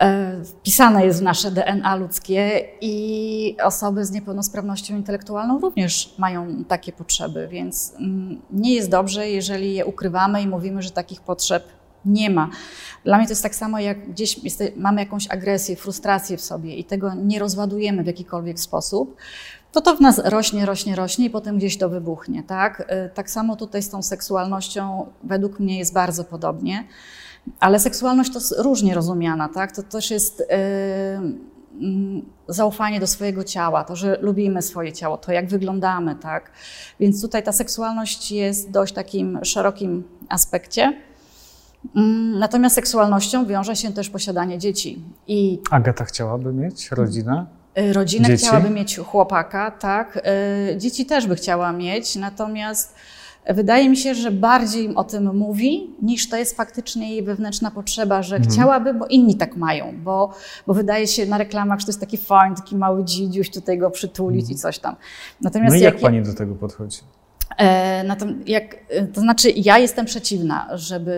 E, 0.00 0.44
wpisane 0.44 1.06
jest 1.06 1.20
w 1.20 1.22
nasze 1.22 1.50
DNA 1.50 1.96
ludzkie 1.96 2.68
i 2.80 3.56
osoby 3.62 4.04
z 4.04 4.10
niepełnosprawnością 4.10 4.96
intelektualną 4.96 5.58
również 5.60 6.14
mają 6.18 6.64
takie 6.64 6.92
potrzeby, 6.92 7.48
więc 7.48 7.94
mm, 7.98 8.42
nie 8.50 8.74
jest 8.74 8.90
dobrze, 8.90 9.28
jeżeli 9.28 9.74
je 9.74 9.86
ukrywamy 9.86 10.42
i 10.42 10.46
mówimy, 10.46 10.82
że 10.82 10.90
takich 10.90 11.20
potrzeb 11.20 11.64
nie 12.04 12.30
ma. 12.30 12.50
Dla 13.04 13.18
mnie 13.18 13.26
to 13.26 13.32
jest 13.32 13.42
tak 13.42 13.54
samo, 13.54 13.78
jak 13.78 14.10
gdzieś 14.10 14.40
mamy 14.76 15.00
jakąś 15.00 15.30
agresję, 15.30 15.76
frustrację 15.76 16.36
w 16.36 16.40
sobie 16.40 16.76
i 16.76 16.84
tego 16.84 17.14
nie 17.14 17.38
rozładujemy 17.38 18.02
w 18.02 18.06
jakikolwiek 18.06 18.60
sposób, 18.60 19.16
to 19.72 19.80
to 19.80 19.96
w 19.96 20.00
nas 20.00 20.18
rośnie, 20.24 20.66
rośnie, 20.66 20.96
rośnie 20.96 21.26
i 21.26 21.30
potem 21.30 21.58
gdzieś 21.58 21.78
to 21.78 21.88
wybuchnie. 21.88 22.42
Tak, 22.42 22.80
y, 22.80 23.10
tak 23.14 23.30
samo 23.30 23.56
tutaj 23.56 23.82
z 23.82 23.90
tą 23.90 24.02
seksualnością 24.02 25.06
według 25.24 25.60
mnie 25.60 25.78
jest 25.78 25.94
bardzo 25.94 26.24
podobnie, 26.24 26.84
ale 27.60 27.78
seksualność 27.78 28.32
to 28.32 28.38
jest 28.38 28.54
różnie 28.58 28.94
rozumiana. 28.94 29.48
Tak? 29.48 29.72
To 29.76 29.82
też 29.82 30.10
jest 30.10 30.42
yy, 31.80 32.22
zaufanie 32.48 33.00
do 33.00 33.06
swojego 33.06 33.44
ciała, 33.44 33.84
to, 33.84 33.96
że 33.96 34.18
lubimy 34.20 34.62
swoje 34.62 34.92
ciało, 34.92 35.16
to 35.16 35.32
jak 35.32 35.48
wyglądamy. 35.48 36.14
Tak? 36.14 36.50
Więc 37.00 37.22
tutaj 37.22 37.42
ta 37.42 37.52
seksualność 37.52 38.32
jest 38.32 38.70
dość 38.70 38.94
takim 38.94 39.38
szerokim 39.44 40.04
aspekcie. 40.28 40.92
Mm, 41.96 42.38
natomiast 42.38 42.74
seksualnością 42.74 43.46
wiąże 43.46 43.76
się 43.76 43.92
też 43.92 44.10
posiadanie 44.10 44.58
dzieci. 44.58 45.02
I 45.26 45.60
Agata 45.70 46.04
chciałaby 46.04 46.52
mieć 46.52 46.90
rodzinę? 46.90 47.46
Y, 47.78 47.92
rodzinę 47.92 48.28
dzieci? 48.28 48.46
chciałaby 48.46 48.70
mieć 48.70 48.96
chłopaka, 48.96 49.70
tak. 49.70 50.16
Y, 50.72 50.76
dzieci 50.76 51.06
też 51.06 51.26
by 51.26 51.36
chciała 51.36 51.72
mieć, 51.72 52.16
natomiast 52.16 52.94
wydaje 53.48 53.90
mi 53.90 53.96
się, 53.96 54.14
że 54.14 54.30
bardziej 54.30 54.94
o 54.94 55.04
tym 55.04 55.36
mówi, 55.36 55.90
niż 56.02 56.28
to 56.28 56.36
jest 56.36 56.56
faktycznie 56.56 57.10
jej 57.10 57.22
wewnętrzna 57.22 57.70
potrzeba, 57.70 58.22
że 58.22 58.36
mhm. 58.36 58.54
chciałaby, 58.54 58.94
bo 58.94 59.06
inni 59.06 59.36
tak 59.36 59.56
mają, 59.56 59.94
bo, 60.04 60.34
bo 60.66 60.74
wydaje 60.74 61.06
się 61.06 61.26
na 61.26 61.38
reklamach, 61.38 61.80
że 61.80 61.86
to 61.86 61.90
jest 61.90 62.00
taki 62.00 62.16
fajny, 62.16 62.56
taki 62.56 62.76
mały 62.76 63.04
dzidziuś, 63.04 63.50
tutaj 63.50 63.78
go 63.78 63.90
przytulić 63.90 64.40
mhm. 64.40 64.56
i 64.56 64.58
coś 64.58 64.78
tam. 64.78 64.96
Natomiast 65.40 65.74
no 65.74 65.80
i 65.80 65.82
jak, 65.82 65.94
jak 65.94 66.02
pani 66.02 66.22
do 66.22 66.34
tego 66.34 66.54
podchodzi? 66.54 66.98
E, 67.58 68.04
jak, 68.46 68.76
to 69.14 69.20
znaczy, 69.20 69.50
ja 69.56 69.78
jestem 69.78 70.06
przeciwna, 70.06 70.68
żeby 70.72 71.12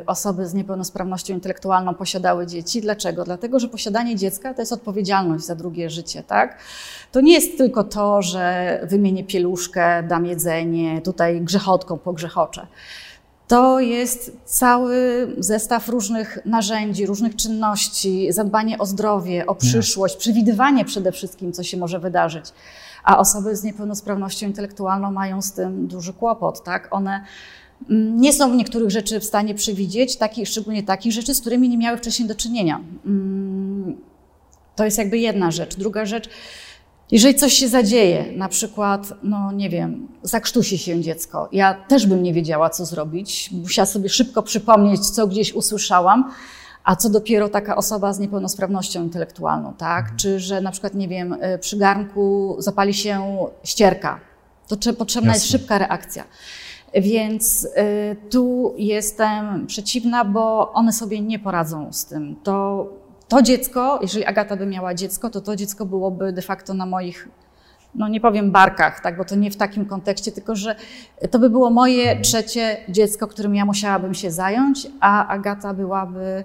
e, 0.00 0.06
osoby 0.06 0.46
z 0.46 0.54
niepełnosprawnością 0.54 1.34
intelektualną 1.34 1.94
posiadały 1.94 2.46
dzieci. 2.46 2.80
Dlaczego? 2.80 3.24
Dlatego, 3.24 3.58
że 3.58 3.68
posiadanie 3.68 4.16
dziecka 4.16 4.54
to 4.54 4.62
jest 4.62 4.72
odpowiedzialność 4.72 5.44
za 5.44 5.54
drugie 5.54 5.90
życie, 5.90 6.22
tak? 6.22 6.58
To 7.12 7.20
nie 7.20 7.32
jest 7.32 7.58
tylko 7.58 7.84
to, 7.84 8.22
że 8.22 8.80
wymienię 8.90 9.24
pieluszkę, 9.24 10.02
dam 10.02 10.26
jedzenie, 10.26 11.00
tutaj 11.00 11.40
grzechotką 11.40 11.98
pogrzechoczę. 11.98 12.66
To 13.52 13.80
jest 13.80 14.36
cały 14.44 15.26
zestaw 15.38 15.88
różnych 15.88 16.38
narzędzi, 16.44 17.06
różnych 17.06 17.36
czynności, 17.36 18.32
zadbanie 18.32 18.78
o 18.78 18.86
zdrowie, 18.86 19.46
o 19.46 19.54
przyszłość, 19.54 20.16
przewidywanie 20.16 20.84
przede 20.84 21.12
wszystkim, 21.12 21.52
co 21.52 21.62
się 21.62 21.76
może 21.76 21.98
wydarzyć 21.98 22.44
a 23.04 23.18
osoby 23.18 23.56
z 23.56 23.62
niepełnosprawnością 23.62 24.46
intelektualną 24.46 25.10
mają 25.10 25.42
z 25.42 25.52
tym 25.52 25.86
duży 25.86 26.12
kłopot. 26.12 26.62
Tak? 26.62 26.88
One 26.90 27.24
mm, 27.90 28.20
nie 28.20 28.32
są 28.32 28.54
niektórych 28.54 28.90
rzeczy 28.90 29.20
w 29.20 29.24
stanie 29.24 29.54
przewidzieć, 29.54 30.16
takich, 30.16 30.48
szczególnie 30.48 30.82
takich 30.82 31.12
rzeczy, 31.12 31.34
z 31.34 31.40
którymi 31.40 31.68
nie 31.68 31.78
miały 31.78 31.98
wcześniej 31.98 32.28
do 32.28 32.34
czynienia. 32.34 32.80
Mm, 33.06 33.96
to 34.76 34.84
jest 34.84 34.98
jakby 34.98 35.18
jedna 35.18 35.50
rzecz. 35.50 35.76
Druga 35.76 36.06
rzecz, 36.06 36.28
jeżeli 37.12 37.34
coś 37.34 37.52
się 37.52 37.68
zadzieje, 37.68 38.24
na 38.36 38.48
przykład, 38.48 39.12
no 39.22 39.52
nie 39.52 39.70
wiem, 39.70 40.08
zakrztusi 40.22 40.78
się 40.78 41.00
dziecko, 41.00 41.48
ja 41.52 41.74
też 41.74 42.06
bym 42.06 42.22
nie 42.22 42.32
wiedziała, 42.32 42.70
co 42.70 42.84
zrobić, 42.84 43.50
musiała 43.52 43.86
sobie 43.86 44.08
szybko 44.08 44.42
przypomnieć, 44.42 45.10
co 45.10 45.26
gdzieś 45.26 45.52
usłyszałam, 45.52 46.32
a 46.84 46.96
co 46.96 47.10
dopiero 47.10 47.48
taka 47.48 47.76
osoba 47.76 48.12
z 48.12 48.18
niepełnosprawnością 48.18 49.02
intelektualną, 49.02 49.74
tak? 49.74 50.16
Czy 50.16 50.40
że 50.40 50.60
na 50.60 50.70
przykład, 50.70 50.94
nie 50.94 51.08
wiem, 51.08 51.32
y, 51.32 51.58
przy 51.58 51.76
garnku 51.76 52.56
zapali 52.58 52.94
się 52.94 53.36
ścierka. 53.64 54.20
To 54.68 54.76
czy 54.76 54.92
potrzebna 54.92 55.32
Jasne. 55.32 55.42
jest 55.42 55.52
szybka 55.52 55.78
reakcja. 55.78 56.24
Więc 56.94 57.64
y, 57.64 57.68
tu 58.30 58.74
jestem 58.76 59.66
przeciwna, 59.66 60.24
bo 60.24 60.72
one 60.72 60.92
sobie 60.92 61.20
nie 61.20 61.38
poradzą 61.38 61.92
z 61.92 62.04
tym. 62.04 62.36
To, 62.42 62.86
to 63.32 63.42
dziecko, 63.42 63.98
jeżeli 64.02 64.24
Agata 64.24 64.56
by 64.56 64.66
miała 64.66 64.94
dziecko, 64.94 65.30
to 65.30 65.40
to 65.40 65.56
dziecko 65.56 65.86
byłoby 65.86 66.32
de 66.32 66.42
facto 66.42 66.74
na 66.74 66.86
moich 66.86 67.28
no 67.94 68.08
nie 68.08 68.20
powiem 68.20 68.50
barkach, 68.50 69.00
tak, 69.00 69.16
bo 69.16 69.24
to 69.24 69.34
nie 69.34 69.50
w 69.50 69.56
takim 69.56 69.86
kontekście, 69.86 70.32
tylko 70.32 70.56
że 70.56 70.76
to 71.30 71.38
by 71.38 71.50
było 71.50 71.70
moje 71.70 72.20
trzecie 72.20 72.76
dziecko, 72.88 73.28
którym 73.28 73.54
ja 73.54 73.64
musiałabym 73.64 74.14
się 74.14 74.30
zająć, 74.30 74.86
a 75.00 75.26
Agata 75.28 75.74
byłaby 75.74 76.44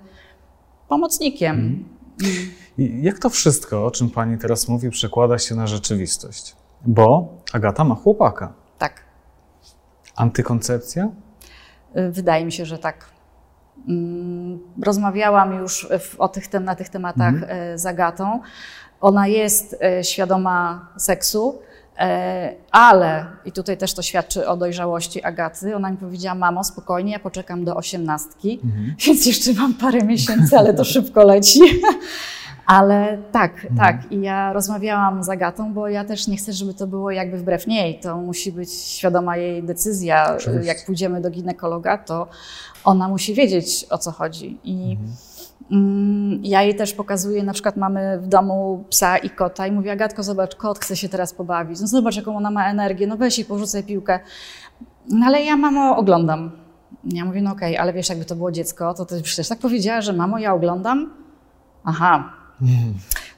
pomocnikiem. 0.88 1.56
Mhm. 1.56 2.52
I 2.78 3.04
jak 3.04 3.20
to 3.20 3.30
wszystko, 3.30 3.86
o 3.86 3.92
czym 3.92 4.10
Pani 4.10 4.38
teraz 4.38 4.68
mówi, 4.68 4.90
przekłada 4.90 5.38
się 5.38 5.56
na 5.56 5.68
rzeczywistość? 5.68 6.56
Bo 6.86 7.34
Agata 7.54 7.84
ma 7.84 7.96
chłopaka. 7.96 8.54
Tak. 8.78 9.02
Antykoncepcja? 10.16 11.10
Wydaje 12.10 12.46
mi 12.46 12.52
się, 12.52 12.66
że 12.66 12.78
tak. 12.78 13.17
Mm, 13.88 14.60
rozmawiałam 14.84 15.54
już 15.54 15.88
o 16.18 16.28
tych, 16.28 16.54
na 16.54 16.76
tych 16.76 16.90
tematach 16.90 17.34
mhm. 17.34 17.74
Y, 17.74 17.78
z 17.78 17.86
Agatą. 17.86 18.40
Ona 19.02 19.28
jest 19.28 19.74
y, 20.00 20.04
świadoma 20.04 20.88
seksu. 20.98 21.60
E, 22.00 22.54
ale, 22.72 23.26
i 23.46 23.52
tutaj 23.52 23.78
też 23.78 23.94
to 23.94 24.02
świadczy 24.02 24.48
o 24.48 24.58
dojrzałości 24.58 25.24
Agaty, 25.24 25.76
ona 25.76 25.92
mi 25.92 25.98
powiedziała, 25.98 26.36
mamo, 26.36 26.64
spokojnie, 26.64 27.12
ja 27.12 27.20
poczekam 27.20 27.66
do 27.66 27.76
osiemnastki, 27.76 28.60
mhm. 28.64 28.96
więc 29.06 29.26
jeszcze 29.26 29.54
mam 29.54 29.74
parę 29.74 30.04
miesięcy, 30.04 30.58
ale 30.58 30.74
to 30.74 30.84
szybko 30.84 31.24
leci. 31.24 31.60
Ale 32.68 33.18
tak, 33.32 33.52
mhm. 33.54 33.76
tak. 33.78 34.12
I 34.12 34.22
ja 34.22 34.54
rozmawiałam 34.54 35.24
z 35.24 35.30
Agatą, 35.30 35.74
bo 35.74 35.88
ja 35.88 36.06
też 36.06 36.28
nie 36.28 36.38
chcę, 36.38 36.54
żeby 36.54 36.74
to 36.74 36.88
było 36.88 37.12
jakby 37.12 37.38
wbrew 37.38 37.68
niej. 37.68 38.00
To 38.00 38.18
musi 38.18 38.52
być 38.52 38.74
świadoma 38.74 39.38
jej 39.38 39.64
decyzja. 39.64 40.36
Oczywiście. 40.36 40.68
Jak 40.68 40.86
pójdziemy 40.86 41.22
do 41.22 41.30
ginekologa, 41.30 41.98
to 41.98 42.28
ona 42.84 43.08
musi 43.08 43.34
wiedzieć, 43.34 43.86
o 43.90 43.98
co 43.98 44.12
chodzi. 44.12 44.60
I 44.64 44.92
mhm. 44.92 45.10
Mm, 45.72 46.40
ja 46.44 46.64
jej 46.64 46.76
też 46.76 46.94
pokazuję, 46.94 47.44
na 47.44 47.54
przykład 47.54 47.78
mamy 47.78 48.20
w 48.20 48.28
domu 48.28 48.84
psa 48.90 49.18
i 49.18 49.30
kota 49.30 49.68
i 49.68 49.72
mówię, 49.72 49.92
Agatko, 49.92 50.24
zobacz, 50.24 50.56
kot 50.56 50.80
chce 50.80 50.96
się 50.96 51.10
teraz 51.10 51.34
pobawić. 51.34 51.80
No 51.82 51.88
zobacz, 51.88 52.16
jaką 52.16 52.38
ona 52.38 52.52
ma 52.52 52.70
energię, 52.72 53.08
no 53.08 53.18
weź 53.18 53.40
i 53.40 53.46
porzucaj 53.46 53.84
piłkę. 53.84 54.20
No 55.10 55.26
ale 55.26 55.44
ja, 55.44 55.58
mamo, 55.58 55.98
oglądam. 55.98 56.52
Ja 57.04 57.26
mówię, 57.26 57.42
no 57.42 57.52
okej, 57.52 57.74
okay, 57.74 57.82
ale 57.82 57.94
wiesz, 57.94 58.10
jakby 58.10 58.26
to 58.26 58.36
było 58.36 58.52
dziecko, 58.52 58.94
to 58.94 59.06
ty 59.06 59.22
przecież 59.22 59.48
tak 59.48 59.60
powiedziała, 59.60 60.02
że 60.02 60.14
mamo, 60.14 60.40
ja 60.40 60.54
oglądam? 60.54 61.14
Aha. 61.84 62.37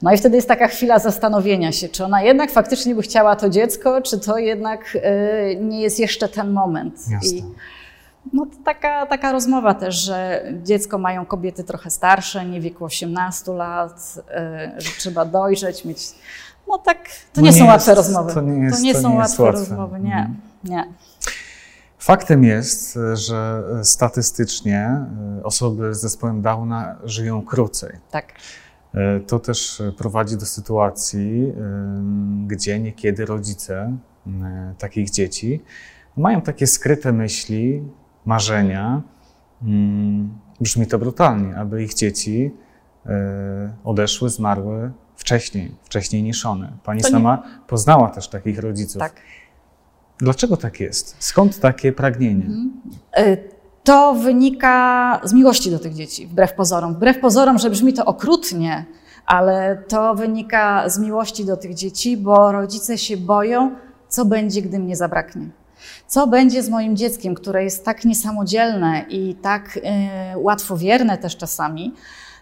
No 0.01 0.13
i 0.13 0.17
wtedy 0.17 0.35
jest 0.35 0.47
taka 0.47 0.67
chwila 0.67 0.99
zastanowienia 0.99 1.71
się, 1.71 1.89
czy 1.89 2.05
ona 2.05 2.21
jednak 2.21 2.51
faktycznie 2.51 2.95
by 2.95 3.01
chciała 3.01 3.35
to 3.35 3.49
dziecko, 3.49 4.01
czy 4.01 4.19
to 4.19 4.37
jednak 4.37 4.95
y, 4.95 5.55
nie 5.61 5.81
jest 5.81 5.99
jeszcze 5.99 6.29
ten 6.29 6.51
moment. 6.51 6.95
Jasne. 7.09 7.37
I, 7.37 7.43
no 8.33 8.47
taka, 8.65 9.05
taka 9.05 9.31
rozmowa 9.31 9.73
też, 9.73 9.95
że 9.95 10.43
dziecko 10.63 10.97
mają 10.97 11.25
kobiety 11.25 11.63
trochę 11.63 11.89
starsze, 11.89 12.45
nie 12.45 12.61
wieku 12.61 12.85
18 12.85 13.51
lat, 13.51 14.13
y, 14.77 14.81
że 14.81 14.91
trzeba 14.97 15.25
dojrzeć, 15.25 15.85
mieć. 15.85 15.99
No 16.67 16.77
tak, 16.77 16.97
to 17.33 17.41
no 17.41 17.41
nie, 17.41 17.47
nie, 17.47 17.53
są 17.53 17.63
jest, 17.63 17.67
łatwe 17.67 17.95
rozmowy. 17.95 18.33
To 18.33 18.41
nie, 18.41 18.63
jest, 18.63 18.77
to 18.77 18.83
nie 18.83 18.93
to 18.93 19.01
są 19.01 19.09
nie 19.09 19.15
łatwe, 19.15 19.43
łatwe 19.43 19.59
rozmowy, 19.59 19.99
nie, 19.99 20.13
mhm. 20.15 20.37
nie. 20.63 20.93
Faktem 21.99 22.43
jest, 22.43 22.99
że 23.13 23.63
statystycznie 23.83 25.05
y, 25.39 25.43
osoby 25.43 25.95
z 25.95 26.01
zespołem 26.01 26.41
Downa 26.41 26.95
żyją 27.03 27.41
krócej. 27.41 27.91
Tak. 28.11 28.25
Y, 28.95 29.19
to 29.27 29.39
też 29.39 29.81
prowadzi 29.97 30.37
do 30.37 30.45
sytuacji, 30.45 31.53
gdzie 32.47 32.79
niekiedy 32.79 33.25
rodzice 33.25 33.97
takich 34.77 35.09
dzieci 35.09 35.63
mają 36.17 36.41
takie 36.41 36.67
skryte 36.67 37.13
myśli, 37.13 37.83
marzenia. 38.25 39.01
Mm, 39.63 40.37
brzmi 40.61 40.87
to 40.87 40.99
brutalnie, 40.99 41.55
aby 41.55 41.83
ich 41.83 41.93
dzieci 41.93 42.51
e, 43.05 43.73
odeszły, 43.83 44.29
zmarły 44.29 44.91
wcześniej, 45.15 45.75
wcześniej 45.83 46.23
niż 46.23 46.45
one. 46.45 46.77
Pani 46.83 47.01
to 47.01 47.09
sama 47.09 47.35
nie... 47.35 47.67
poznała 47.67 48.09
też 48.09 48.27
takich 48.27 48.59
rodziców. 48.59 48.99
Tak. 48.99 49.15
Dlaczego 50.17 50.57
tak 50.57 50.79
jest? 50.79 51.15
Skąd 51.19 51.59
takie 51.59 51.91
pragnienie? 51.91 52.45
Mhm. 52.45 52.71
E, 53.17 53.37
to 53.89 54.13
wynika 54.13 55.21
z 55.23 55.33
miłości 55.33 55.71
do 55.71 55.79
tych 55.79 55.93
dzieci, 55.93 56.27
wbrew 56.27 56.53
pozorom. 56.53 56.93
Wbrew 56.93 57.19
pozorom, 57.19 57.59
że 57.59 57.69
brzmi 57.69 57.93
to 57.93 58.05
okrutnie, 58.05 58.85
ale 59.25 59.83
to 59.87 60.15
wynika 60.15 60.89
z 60.89 60.99
miłości 60.99 61.45
do 61.45 61.57
tych 61.57 61.73
dzieci, 61.73 62.17
bo 62.17 62.51
rodzice 62.51 62.97
się 62.97 63.17
boją, 63.17 63.71
co 64.09 64.25
będzie, 64.25 64.61
gdy 64.61 64.79
mnie 64.79 64.95
zabraknie. 64.95 65.49
Co 66.07 66.27
będzie 66.27 66.63
z 66.63 66.69
moim 66.69 66.97
dzieckiem, 66.97 67.35
które 67.35 67.63
jest 67.63 67.85
tak 67.85 68.05
niesamodzielne 68.05 69.05
i 69.09 69.35
tak 69.35 69.77
y, 69.77 69.81
łatwowierne 70.37 71.17
też 71.17 71.37
czasami? 71.37 71.93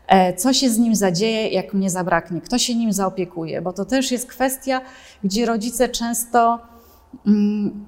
E, 0.07 0.33
co 0.33 0.53
się 0.53 0.69
z 0.69 0.77
nim 0.77 0.95
zadzieje, 0.95 1.47
jak 1.47 1.73
mnie 1.73 1.89
zabraknie? 1.89 2.41
Kto 2.41 2.57
się 2.57 2.75
nim 2.75 2.93
zaopiekuje? 2.93 3.61
Bo 3.61 3.73
to 3.73 3.85
też 3.85 4.11
jest 4.11 4.27
kwestia, 4.27 4.81
gdzie 5.23 5.45
rodzice 5.45 5.89
często 5.89 6.59
mm, 7.27 7.85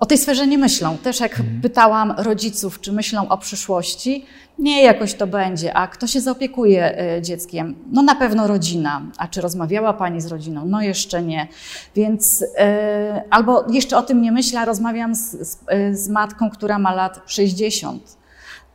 o 0.00 0.06
tej 0.06 0.18
sferze 0.18 0.46
nie 0.46 0.58
myślą. 0.58 0.98
Też 0.98 1.20
jak 1.20 1.40
mhm. 1.40 1.60
pytałam 1.60 2.14
rodziców, 2.18 2.80
czy 2.80 2.92
myślą 2.92 3.28
o 3.28 3.38
przyszłości, 3.38 4.24
nie 4.58 4.82
jakoś 4.82 5.14
to 5.14 5.26
będzie, 5.26 5.74
a 5.74 5.86
kto 5.86 6.06
się 6.06 6.20
zaopiekuje 6.20 6.98
e, 6.98 7.22
dzieckiem? 7.22 7.74
No 7.92 8.02
na 8.02 8.14
pewno 8.14 8.46
rodzina. 8.46 9.02
A 9.18 9.28
czy 9.28 9.40
rozmawiała 9.40 9.92
Pani 9.92 10.20
z 10.20 10.26
rodziną? 10.26 10.64
No 10.66 10.82
jeszcze 10.82 11.22
nie. 11.22 11.48
Więc 11.94 12.44
e, 12.58 13.22
albo 13.30 13.64
jeszcze 13.70 13.96
o 13.96 14.02
tym 14.02 14.22
nie 14.22 14.32
myślę, 14.32 14.64
rozmawiam 14.64 15.14
z, 15.14 15.30
z, 15.30 15.58
e, 15.66 15.94
z 15.94 16.08
matką, 16.08 16.50
która 16.50 16.78
ma 16.78 16.94
lat 16.94 17.20
60 17.26 18.16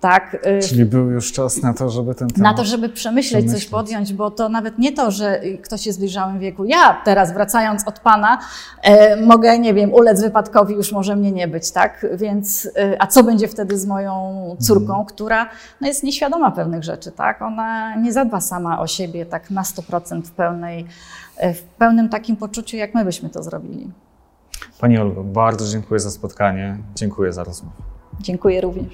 tak? 0.01 0.47
Y, 0.47 0.59
Czyli 0.69 0.85
był 0.85 1.11
już 1.11 1.31
czas 1.31 1.61
na 1.61 1.73
to, 1.73 1.89
żeby 1.89 2.15
ten 2.15 2.27
temat... 2.27 2.51
Na 2.51 2.57
to, 2.57 2.65
żeby 2.65 2.89
przemyśleć, 2.89 3.45
przemyśleć, 3.45 3.63
coś 3.63 3.71
podjąć, 3.71 4.13
bo 4.13 4.31
to 4.31 4.49
nawet 4.49 4.79
nie 4.79 4.91
to, 4.91 5.11
że 5.11 5.41
ktoś 5.63 5.85
jest 5.85 5.99
w 5.99 6.39
wieku. 6.39 6.65
Ja 6.65 7.01
teraz 7.05 7.33
wracając 7.33 7.87
od 7.87 7.99
Pana 7.99 8.39
e, 8.81 9.15
mogę, 9.15 9.59
nie 9.59 9.73
wiem, 9.73 9.93
ulec 9.93 10.21
wypadkowi, 10.21 10.73
już 10.73 10.91
może 10.91 11.15
mnie 11.15 11.31
nie 11.31 11.47
być, 11.47 11.71
tak? 11.71 12.05
Więc, 12.13 12.69
e, 12.77 13.01
a 13.01 13.07
co 13.07 13.23
będzie 13.23 13.47
wtedy 13.47 13.77
z 13.77 13.85
moją 13.85 14.41
córką, 14.59 14.87
hmm. 14.87 15.05
która 15.05 15.49
no, 15.81 15.87
jest 15.87 16.03
nieświadoma 16.03 16.51
pewnych 16.51 16.83
rzeczy, 16.83 17.11
tak? 17.11 17.41
Ona 17.41 17.95
nie 17.95 18.13
zadba 18.13 18.41
sama 18.41 18.79
o 18.79 18.87
siebie 18.87 19.25
tak 19.25 19.51
na 19.51 19.61
100% 19.61 20.21
w 20.21 20.31
pełnej, 20.31 20.85
w 21.37 21.61
pełnym 21.61 22.09
takim 22.09 22.35
poczuciu, 22.35 22.77
jak 22.77 22.95
my 22.95 23.05
byśmy 23.05 23.29
to 23.29 23.43
zrobili. 23.43 23.91
Pani 24.79 24.97
Olgo, 24.97 25.23
bardzo 25.23 25.67
dziękuję 25.67 25.99
za 25.99 26.11
spotkanie. 26.11 26.77
Dziękuję 26.95 27.33
za 27.33 27.43
rozmowę. 27.43 27.75
Dziękuję 28.19 28.61
również. 28.61 28.93